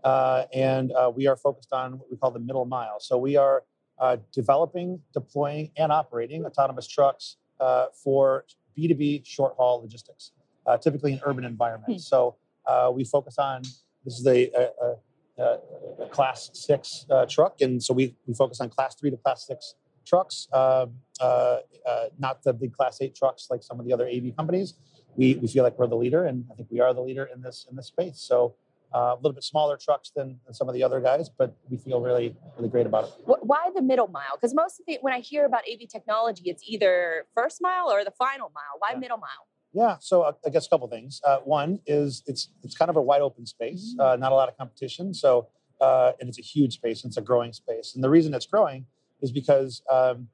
[0.03, 2.99] uh, and uh, we are focused on what we call the middle mile.
[2.99, 3.63] So we are
[3.99, 8.45] uh, developing, deploying, and operating autonomous trucks uh, for
[8.77, 10.31] B2B short haul logistics,
[10.65, 12.05] uh, typically in urban environments.
[12.05, 12.09] Hmm.
[12.09, 12.35] So
[12.65, 13.61] uh, we focus on
[14.03, 15.57] this is a, a, a,
[16.03, 19.45] a class six uh, truck, and so we, we focus on class three to class
[19.45, 21.57] six trucks, um, uh,
[21.87, 24.73] uh, not the big class eight trucks like some of the other AV companies.
[25.15, 27.41] We, we feel like we're the leader, and I think we are the leader in
[27.41, 28.17] this in this space.
[28.19, 28.55] So
[28.93, 31.77] uh, a little bit smaller trucks than, than, some of the other guys, but we
[31.77, 33.11] feel really, really great about it.
[33.25, 34.35] Why the middle mile?
[34.35, 38.03] Because most of the, when I hear about AV technology, it's either first mile or
[38.03, 38.79] the final mile.
[38.79, 38.99] Why yeah.
[38.99, 39.47] middle mile?
[39.73, 41.21] Yeah, so uh, I guess a couple things.
[41.25, 44.01] Uh, one is it's it's kind of a wide open space, mm-hmm.
[44.01, 45.13] uh, not a lot of competition.
[45.13, 45.47] So
[45.79, 47.93] uh, and it's a huge space, and it's a growing space.
[47.95, 48.85] And the reason it's growing
[49.21, 50.27] is because um,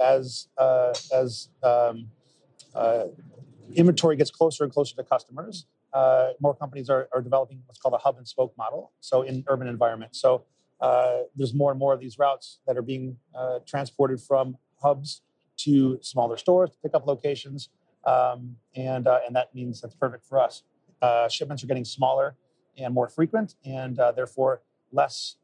[0.00, 2.06] as uh, as um,
[3.74, 7.94] inventory gets closer and closer to customers, uh, more companies are, are developing what's called
[7.94, 8.92] a hub and spoke model.
[9.00, 10.44] So in urban environments, so
[10.80, 15.22] uh, there's more and more of these routes that are being uh, transported from hubs
[15.56, 17.70] to smaller stores, to pickup locations,
[18.04, 20.64] um, and uh, and that means that's perfect for us.
[21.00, 22.36] Uh, shipments are getting smaller
[22.76, 25.36] and more frequent, and uh, therefore less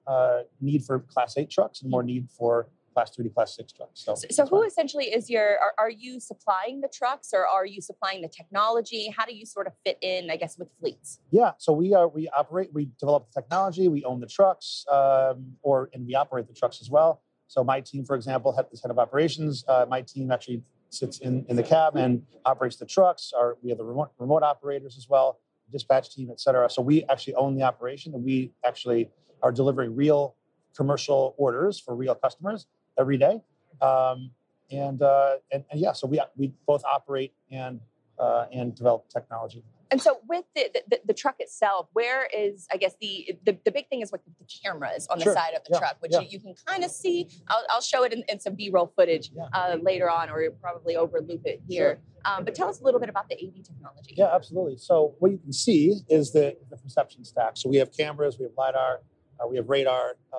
[0.61, 2.69] need for Class Eight trucks and more need for
[3.01, 4.05] class three to class six trucks.
[4.05, 7.65] So, so, so who essentially is your, are, are, you supplying the trucks or are
[7.65, 9.13] you supplying the technology?
[9.17, 11.21] How do you sort of fit in, I guess, with fleets?
[11.31, 15.53] Yeah, so we are, we operate, we develop the technology, we own the trucks, um,
[15.63, 17.23] or, and we operate the trucks as well.
[17.47, 19.65] So my team, for example, this head of operations.
[19.67, 23.33] Uh, my team actually sits in, in the cab and operates the trucks.
[23.37, 25.41] Our, we have the remote, remote operators as well,
[25.73, 26.69] dispatch team, et cetera.
[26.69, 29.11] So we actually own the operation and we actually
[29.43, 30.37] are delivering real
[30.77, 32.67] commercial orders for real customers
[33.01, 33.41] every day.
[33.81, 34.31] Um,
[34.71, 37.81] and, uh, and, and yeah, so we we both operate and
[38.19, 39.65] uh, and develop technology.
[39.93, 43.73] And so, with the, the, the truck itself, where is I guess the the, the
[43.73, 45.35] big thing is what the cameras on the Sure.
[45.35, 46.21] side of the Yeah, truck, which yeah.
[46.21, 47.29] you, you can kind of see.
[47.49, 49.47] I'll, I'll show it in, in some B roll footage Yeah.
[49.53, 51.99] uh, later on, or probably overloop it here.
[52.25, 54.15] Um, but tell us a little bit about the AV technology.
[54.17, 54.77] Yeah, absolutely.
[54.77, 57.57] So what you can see is the, the perception stack.
[57.57, 59.01] So we have cameras, we have lidar,
[59.41, 60.37] uh, we have radar, uh,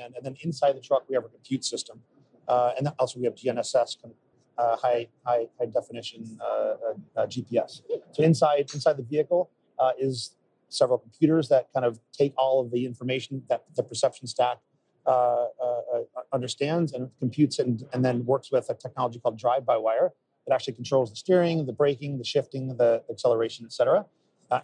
[0.00, 2.00] and, and then inside the truck we have a compute system,
[2.48, 3.96] uh, and also we have GNSS,
[4.58, 6.74] uh, high high high definition uh,
[7.16, 7.82] uh, GPS.
[8.12, 9.50] So inside inside the vehicle
[9.98, 10.36] is
[10.68, 14.58] several computers that kind of take all of the information that the perception stack
[16.32, 20.12] understands and computes and, and then works with a technology called drive by wire
[20.46, 24.06] that actually controls the steering, the braking, the shifting, the acceleration, etc.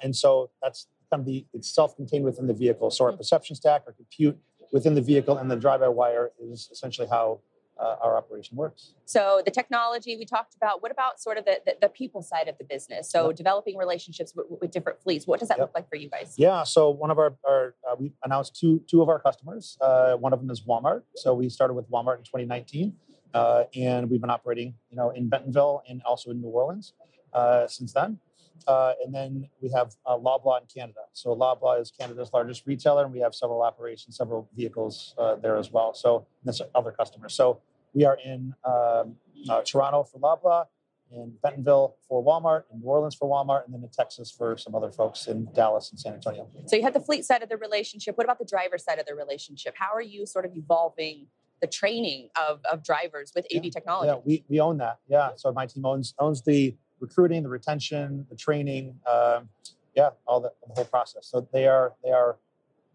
[0.02, 2.90] And so that's kind of the it's self-contained within the vehicle.
[2.90, 4.38] So our perception stack, our compute
[4.72, 7.40] within the vehicle, and the drive-by-wire is essentially how
[7.78, 8.94] uh, our operation works.
[9.04, 10.82] So the technology we talked about.
[10.82, 13.08] What about sort of the, the, the people side of the business?
[13.08, 13.36] So Yep.
[13.36, 15.26] developing relationships with, with different fleets.
[15.26, 15.68] What does that Yep.
[15.68, 16.34] look like for you guys?
[16.36, 16.64] Yeah.
[16.64, 19.78] So one of our, our uh, we announced two two of our customers.
[19.80, 21.02] Uh, one of them is Walmart.
[21.14, 22.94] So we started with Walmart in 2019,
[23.34, 26.94] uh, and we've been operating, you know, in Bentonville and also in New Orleans
[27.32, 28.18] uh, since then.
[28.66, 31.00] Uh, and then we have uh, Loblaw in Canada.
[31.12, 35.56] So Loblaw is Canada's largest retailer, and we have several operations, several vehicles uh, there
[35.56, 35.94] as well.
[35.94, 37.34] So that's other customers.
[37.34, 37.60] So
[37.94, 39.16] we are in um,
[39.48, 40.66] uh, Toronto for Loblaw,
[41.10, 44.74] in Bentonville for Walmart, in New Orleans for Walmart, and then in Texas for some
[44.74, 46.46] other folks in Dallas and San Antonio.
[46.66, 48.18] So you had the fleet side of the relationship.
[48.18, 49.74] What about the driver side of the relationship?
[49.78, 51.26] How are you sort of evolving
[51.60, 54.08] the training of, of drivers with AV technology?
[54.08, 54.98] Yeah, we, we own that.
[55.08, 55.30] Yeah.
[55.36, 58.98] So my team owns owns the recruiting, the retention, the training.
[59.10, 59.48] Um,
[59.94, 61.26] yeah, all the, the whole process.
[61.30, 62.36] So they are they are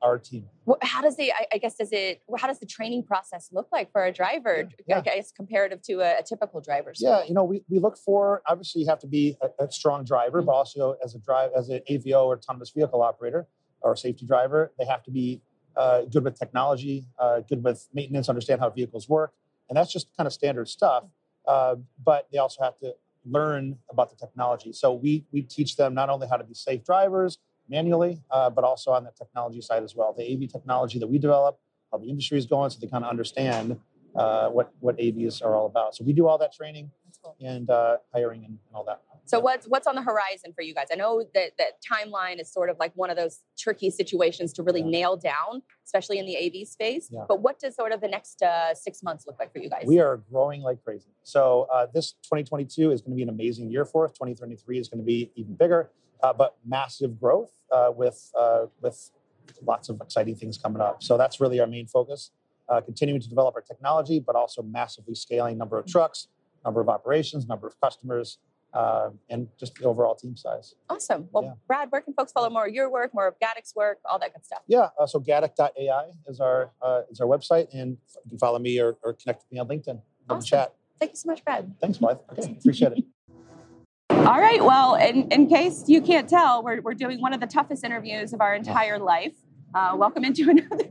[0.01, 0.45] our team.
[0.67, 3.67] Wh- How does the I, I guess does it how does the training process look
[3.71, 4.69] like for a driver?
[4.87, 4.97] Yeah.
[4.99, 6.93] I guess comparative to a, a typical driver.
[6.97, 10.03] Yeah, you know, we, we look for obviously you have to be a, a strong
[10.05, 13.47] driver, but also as a drive as an AVO or autonomous vehicle operator
[13.81, 15.41] or safety driver, they have to be
[15.75, 19.33] uh, good with technology, uh, good with maintenance, understand how vehicles work,
[19.69, 21.03] and that's just kind of standard stuff.
[21.45, 21.75] Uh,
[22.05, 22.93] but they also have to
[23.26, 24.74] learn about the technology.
[24.74, 27.38] So we we teach them not only how to be safe drivers
[27.69, 30.13] manually, uh, but also on the technology side as well.
[30.13, 31.59] The AV technology that we develop,
[31.91, 33.80] how the industry is going, so they kind of understand
[34.15, 35.95] uh, what what AVs are all about.
[35.95, 36.91] So we do all that training
[37.41, 39.01] and uh, hiring and, all that.
[39.26, 40.88] So what's what's on the horizon for you guys?
[40.91, 44.63] I know that that timeline is sort of like one of those tricky situations to
[44.63, 44.88] really Yeah.
[44.88, 47.07] nail down, especially in the AV space.
[47.09, 47.26] Yeah.
[47.28, 49.86] But what does sort of the next uh, six months look like for you guys?
[49.86, 51.09] We are growing like crazy.
[51.24, 54.11] So uh, this 2022 is going to be an amazing year for us.
[54.11, 59.09] 2023 is going to be even bigger, uh, but massive growth uh, with uh, with
[59.65, 61.01] lots of exciting things coming up.
[61.03, 62.32] So that's really our main focus.
[62.69, 66.30] Uh, continuing to develop our technology, but also massively scaling number of trucks,
[66.66, 68.39] number of operations, number of customers,
[68.74, 70.74] uh, and just the overall team size.
[70.89, 71.28] awesome.
[71.32, 71.53] Well, Yeah.
[71.68, 74.34] Brad, where can folks follow more of your work, more of Gatik's work, all that
[74.34, 74.61] good stuff?
[74.68, 78.80] Yeah, uh, so Gatik.ai is our uh, is our website, and you can follow me
[78.80, 80.01] or, or connect with me on LinkedIn.
[80.30, 80.41] Awesome.
[80.45, 80.74] chat.
[80.99, 81.74] Thank you so much, Brad.
[81.82, 82.18] Thanks, Blythe.
[82.32, 83.03] Okay, appreciate it.
[84.09, 84.64] All right.
[84.64, 88.32] Well, in, in case you can't tell, we're, we're doing one of the toughest interviews
[88.32, 89.34] of our entire life.
[89.74, 90.88] Uh, welcome into another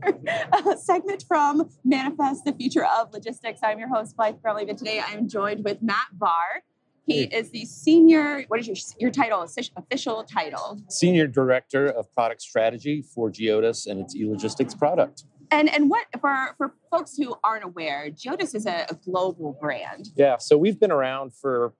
[0.52, 3.60] uh, segment from Manifest the Future of Logistics.
[3.62, 6.64] I'm your host, Blythe Brumley, but today I am joined with Matt Barr.
[7.06, 10.80] He is the senior, what is your, your title, official title?
[10.88, 15.24] Senior Director of Product Strategy for Geodis and its e-logistics product.
[15.50, 20.08] And and what, for, for folks who aren't aware, Geodis is a, a global brand.
[20.16, 21.74] Yeah, so we've been around for,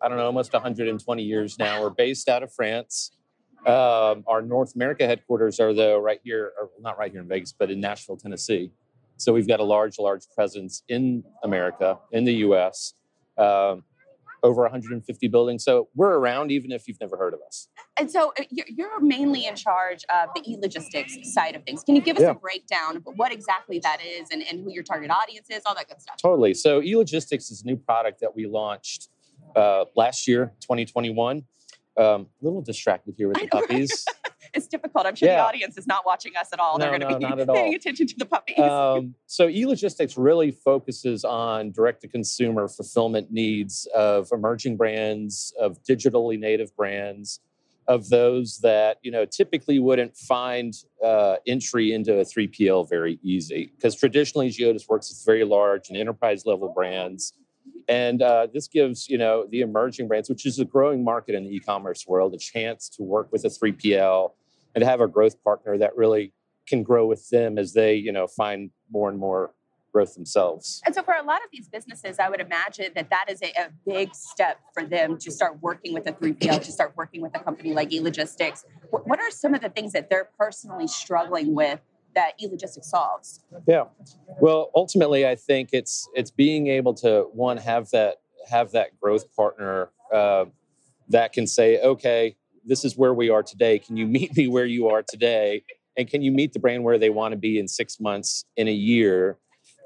[0.00, 1.82] I don't know, almost 120 years now.
[1.82, 3.10] We're based out of France.
[3.66, 7.52] Um, our North America headquarters are, though, right here, or not right here in Vegas,
[7.52, 8.70] but in Nashville, Tennessee.
[9.16, 12.94] So we've got a large, large presence in America, in the US,
[13.38, 13.82] um,
[14.42, 15.64] over 150 buildings.
[15.64, 17.68] So we're around even if you've never heard of us.
[17.98, 21.82] And so uh, you're, you're mainly in charge of the e-logistics side of things.
[21.82, 22.30] Can you give us Yeah.
[22.32, 25.74] a breakdown of what exactly that is and, and who your target audience is, all
[25.74, 26.16] that good stuff?
[26.18, 26.52] Totally.
[26.54, 29.08] So e-logistics is a new product that we launched
[29.56, 31.42] uh, last year, 2021.
[31.98, 34.04] Um, a little distracted here with the puppies.
[34.54, 35.06] It's difficult.
[35.06, 36.78] I'm sure the audience is not watching us at all.
[36.78, 38.58] They're going to no, be paying attention to the puppies.
[38.58, 46.74] um, so e-logistics really focuses on direct-to-consumer fulfillment needs of emerging brands, of digitally native
[46.76, 47.40] brands,
[47.88, 50.74] of those that you know typically wouldn't find
[51.04, 55.96] uh, entry into a 3PL very easy because traditionally Geodis works with very large and
[55.96, 57.32] enterprise level brands.
[57.88, 61.44] And uh, this gives you know the emerging brands, which is a growing market in
[61.44, 64.32] the e-commerce world, a chance to work with a 3PL
[64.74, 66.32] and have a growth partner that really
[66.66, 69.52] can grow with them as they you know find more and more
[69.96, 70.82] growth themselves.
[70.84, 73.52] And so, for a lot of these businesses, I would imagine that that is a,
[73.58, 77.34] a big step for them to start working with a 3PL, to start working with
[77.34, 78.64] a company like eLogistics.
[78.90, 81.80] What, what are some of the things that they're personally struggling with
[82.16, 83.44] that eLogistics solves?
[83.68, 83.84] Yeah.
[84.40, 88.16] Well, ultimately, I think it's it's being able to one have that
[88.48, 90.46] have that growth partner uh,
[91.08, 93.78] that can say, okay, this is where we are today.
[93.78, 95.62] Can you meet me where you are today?
[95.96, 98.66] And can you meet the brand where they want to be in six months, in
[98.66, 99.38] a year?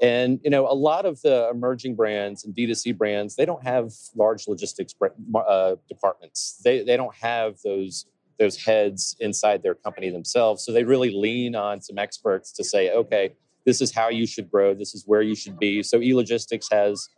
[0.02, 3.92] And you know, a lot of the emerging brands and D2C brands, they don't have
[4.16, 4.94] large logistics
[5.34, 6.60] uh, departments.
[6.64, 8.06] They they don't have those
[8.40, 10.64] those heads inside their company themselves.
[10.64, 13.34] So they really lean on some experts to say, okay,
[13.66, 14.74] this is how you should grow.
[14.74, 15.82] This is where you should be.
[15.82, 17.08] So eLogistics has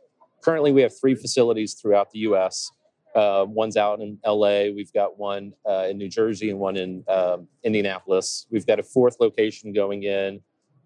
[0.43, 2.69] currently we have three facilities throughout the U.S.
[3.15, 4.65] Uh, one's out in LA.
[4.75, 8.47] We've got one uh, in New Jersey and one in um, Indianapolis.
[8.51, 10.41] We've got a fourth location going in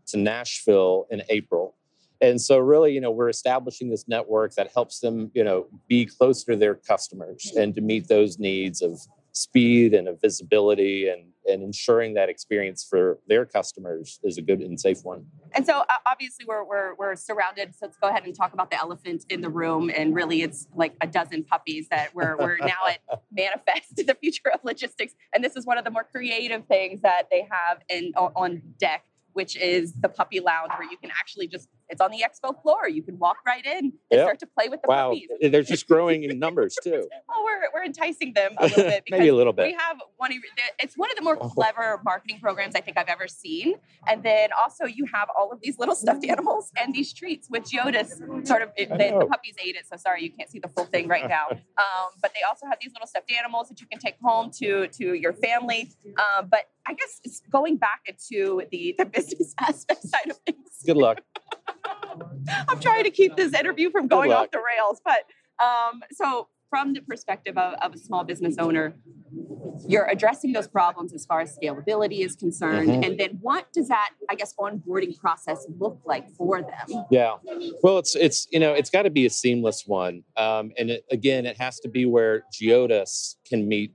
[0.09, 1.75] to Nashville in April.
[2.21, 6.07] And so, really, you know, we're establishing this network that helps them, you know, be
[6.07, 8.99] closer to their customers and to meet those needs of
[9.37, 14.61] speed and of visibility and and ensuring that experience for their customers is a good
[14.61, 15.25] and safe one.
[15.53, 17.73] And so uh, obviously we're, we're, we're surrounded.
[17.75, 19.91] So let's go ahead and talk about the elephant in the room.
[19.97, 22.99] And really it's like a dozen puppies that we're, we're now at
[23.31, 25.15] manifest the future of logistics.
[25.33, 29.05] And this is one of the more creative things that they have in on deck
[29.37, 32.89] which is the puppy lounge where you can actually just it's on the expo floor.
[32.89, 34.25] You can walk right in and yep.
[34.25, 35.11] start to play with the wow.
[35.11, 35.29] puppies.
[35.53, 37.07] They're just growing in numbers too.
[37.29, 39.05] well, we're, we're enticing them a little bit.
[39.11, 39.67] Maybe a little bit.
[39.67, 40.33] We have one.
[40.81, 41.49] It's one of the more oh.
[41.51, 43.75] clever marketing programs I think I've ever seen.
[44.09, 47.65] And then also you have all of these little stuffed animals and these treats, which
[47.65, 49.87] Geodis sort of the, the, puppies ate it.
[49.87, 51.47] So sorry, you can't see the full thing right now.
[51.77, 54.89] Um, but they also have these little stuffed animals that you can take home to
[54.89, 55.91] to your family.
[56.07, 59.26] Um, but I guess it's going back into the the business
[59.61, 60.69] aspect side of things.
[60.85, 61.21] Good luck.
[62.69, 65.25] I'm trying to keep this interview from going off the rails, but
[65.65, 68.95] um, so from the perspective of, of, a small business owner,
[69.87, 72.89] you're addressing those problems as far as scalability is concerned.
[72.89, 73.03] Mm-hmm.
[73.05, 77.05] And then what does that, I guess, onboarding process look like for them?
[77.11, 77.37] Yeah.
[77.83, 80.25] Well, it's, it's you know, it's got to be a seamless one.
[80.37, 83.95] Um, and it, again, it has to be where Geodis can meet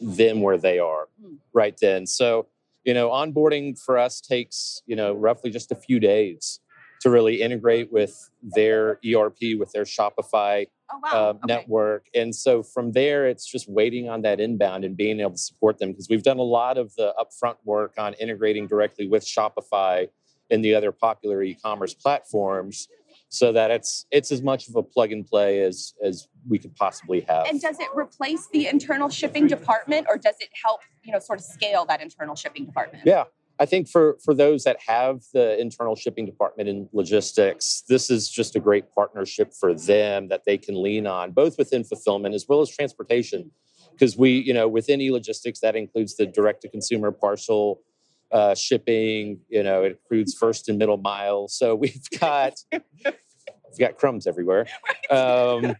[0.00, 1.36] them where they are mm.
[1.52, 2.06] right then.
[2.06, 2.48] So,
[2.88, 6.58] you know, onboarding for us takes, you know, roughly just a few days
[7.02, 11.10] to really integrate with their ERP, with their Shopify oh, wow.
[11.12, 11.40] uh, okay.
[11.44, 12.06] network.
[12.14, 15.78] And so from there, it's just waiting on that inbound and being able to support
[15.78, 20.08] them because we've done a lot of the upfront work on integrating directly with Shopify
[20.48, 22.88] and the other popular e-commerce platforms
[23.28, 26.74] so that it's it's as much of a plug and play as as we could
[26.76, 27.46] possibly have.
[27.46, 31.38] And does it replace the internal shipping department or does it help, you know, sort
[31.38, 33.04] of scale that internal shipping department?
[33.06, 33.24] Yeah.
[33.60, 38.28] I think for for those that have the internal shipping department in logistics, this is
[38.28, 42.46] just a great partnership for them that they can lean on, both within fulfillment as
[42.48, 43.50] well as transportation.
[43.92, 47.82] Because we, you know, within e-logistics, that includes the direct to consumer parcel
[48.32, 49.40] uh, shipping.
[49.48, 51.48] You know, it includes first and middle mile.
[51.48, 54.66] So we've got we've got crumbs everywhere.
[55.10, 55.74] Um,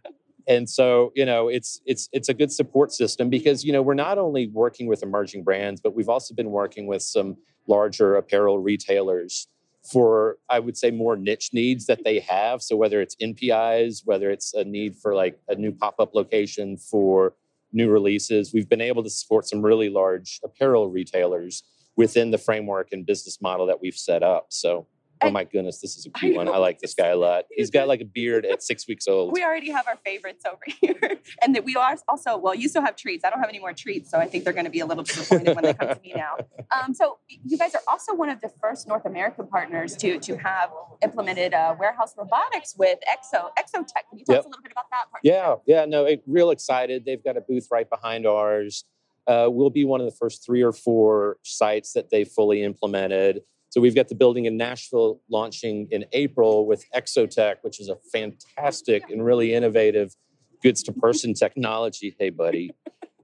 [0.49, 3.95] and so you know it's it's it's a good support system because you know we're
[3.95, 7.37] not only working with emerging brands but we've also been working with some
[7.69, 9.47] larger apparel retailers
[9.93, 14.31] for i would say more niche needs that they have so whether it's npis whether
[14.31, 17.35] it's a need for like a new pop-up location for
[17.73, 21.63] new releases we've been able to support some really large apparel retailers
[21.99, 24.87] within the framework and business model that we've set up so
[25.21, 26.49] Oh my goodness, this is a cute I one.
[26.49, 27.45] I like this guy a lot.
[27.51, 29.33] He's got like a beard at six weeks old.
[29.33, 31.19] We already have our favorites over here.
[31.43, 33.25] And that we are also, well, you still have treats.
[33.25, 35.05] I don't have any more treats, so I think they're going to be a little
[35.05, 36.37] disappointed when they come to me now.
[36.71, 40.37] Um, so you guys are also one of the first North American partners to to
[40.37, 40.71] have
[41.03, 44.05] implemented uh, warehouse robotics with Exo Exotec.
[44.11, 44.41] Can you tell yep.
[44.41, 45.07] us a little bit about that?
[45.23, 47.07] Yeah, yeah, no, it, real excited.
[47.07, 48.85] They've got a booth right behind ours.
[49.29, 53.43] Uh, we'll be one of the first three or four sites that they fully implemented.
[53.69, 57.97] So we've got the building in Nashville launching in April with Exotec, which is a
[58.11, 60.17] fantastic and really innovative
[60.63, 62.17] goods to person technology.
[62.19, 62.73] Hey, buddy.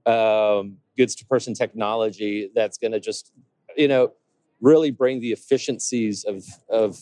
[0.05, 3.31] Um, goods to person technology that's going to just,
[3.75, 4.13] you know,
[4.61, 6.99] really bring the efficiencies of, of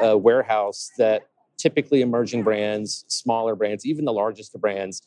[0.00, 1.28] a warehouse that
[1.58, 5.02] typically emerging brands, smaller brands, even the largest brands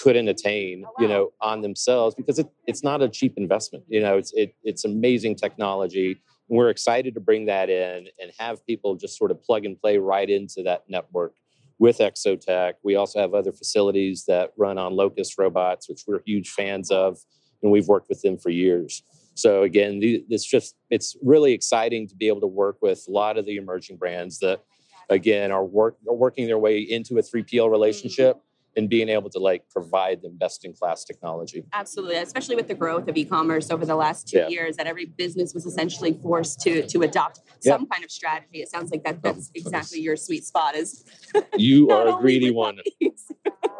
[0.00, 1.02] couldn't attain, oh, wow.
[1.02, 3.84] you know, on themselves because it, it's not a cheap investment.
[3.88, 8.64] You know, it's it, it's amazing technology we're excited to bring that in and have
[8.66, 11.34] people just sort of plug and play right into that network
[11.78, 12.74] with Exotec.
[12.82, 17.18] We also have other facilities that run on Locus robots, which we're huge fans of,
[17.62, 19.02] and we've worked with them for years.
[19.34, 23.38] So again, it's just it's really exciting to be able to work with a lot
[23.38, 24.38] of the emerging brands.
[24.40, 24.62] that,
[25.10, 27.70] again are work are working their way into a 3PL mm-hmm.
[27.70, 28.36] relationship
[28.76, 31.64] and being able to like provide them best in class technology.
[31.72, 34.48] Absolutely, especially with the growth of e-commerce over the last two Yeah.
[34.48, 37.72] years, that every business was essentially forced to to adopt Yeah.
[37.72, 38.60] some kind of strategy.
[38.62, 40.74] It sounds like that that's exactly your sweet spot.
[40.76, 41.04] Is
[41.56, 42.78] You are a greedy one.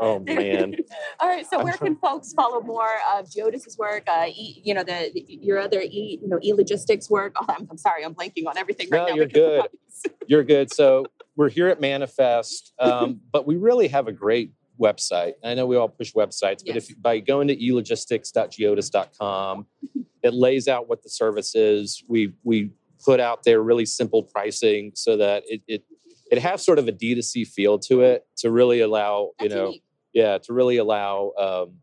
[0.00, 0.76] Oh man.
[1.20, 4.04] All right, so where can folks follow more of Geodis's work?
[4.06, 7.34] Uh, e, you know, the, the- your other e, you know, e logistics work.
[7.40, 9.14] Oh, I'm, I'm sorry, I'm blanking on everything right No, now.
[9.14, 9.66] you're good.
[10.28, 10.72] You're good.
[10.72, 15.34] So we're here at Manifest, um, but we really have a great website.
[15.44, 16.90] I know we all push websites, but Yes.
[16.90, 19.66] if by going to elogistics.geodis.com,
[20.22, 22.02] it lays out what the service is.
[22.08, 22.70] We we
[23.04, 25.84] put out there really simple pricing so that it it
[26.30, 29.82] it has sort of a D2C feel to it to really allow you know unique.
[30.12, 31.74] yeah to really allow um,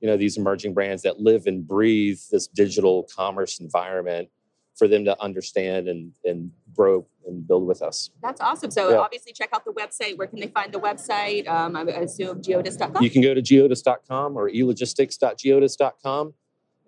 [0.00, 4.28] you know these emerging brands that live and breathe this digital commerce environment
[4.76, 8.10] for them to understand and and grow and build with us.
[8.22, 8.70] That's awesome.
[8.70, 8.96] So Yeah.
[8.98, 10.16] obviously, check out the website.
[10.18, 11.46] Where can they find the website?
[11.48, 13.02] Um, I assume geodis.com.
[13.02, 16.34] You can go to geodis.com or elogistics.geodis.com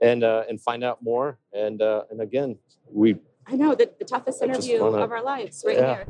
[0.01, 1.39] and uh, and find out more.
[1.53, 2.59] And uh, and again,
[2.91, 3.17] we
[3.47, 5.95] I know the, the toughest interview wanna- of our lives right Yeah.
[5.97, 6.07] here.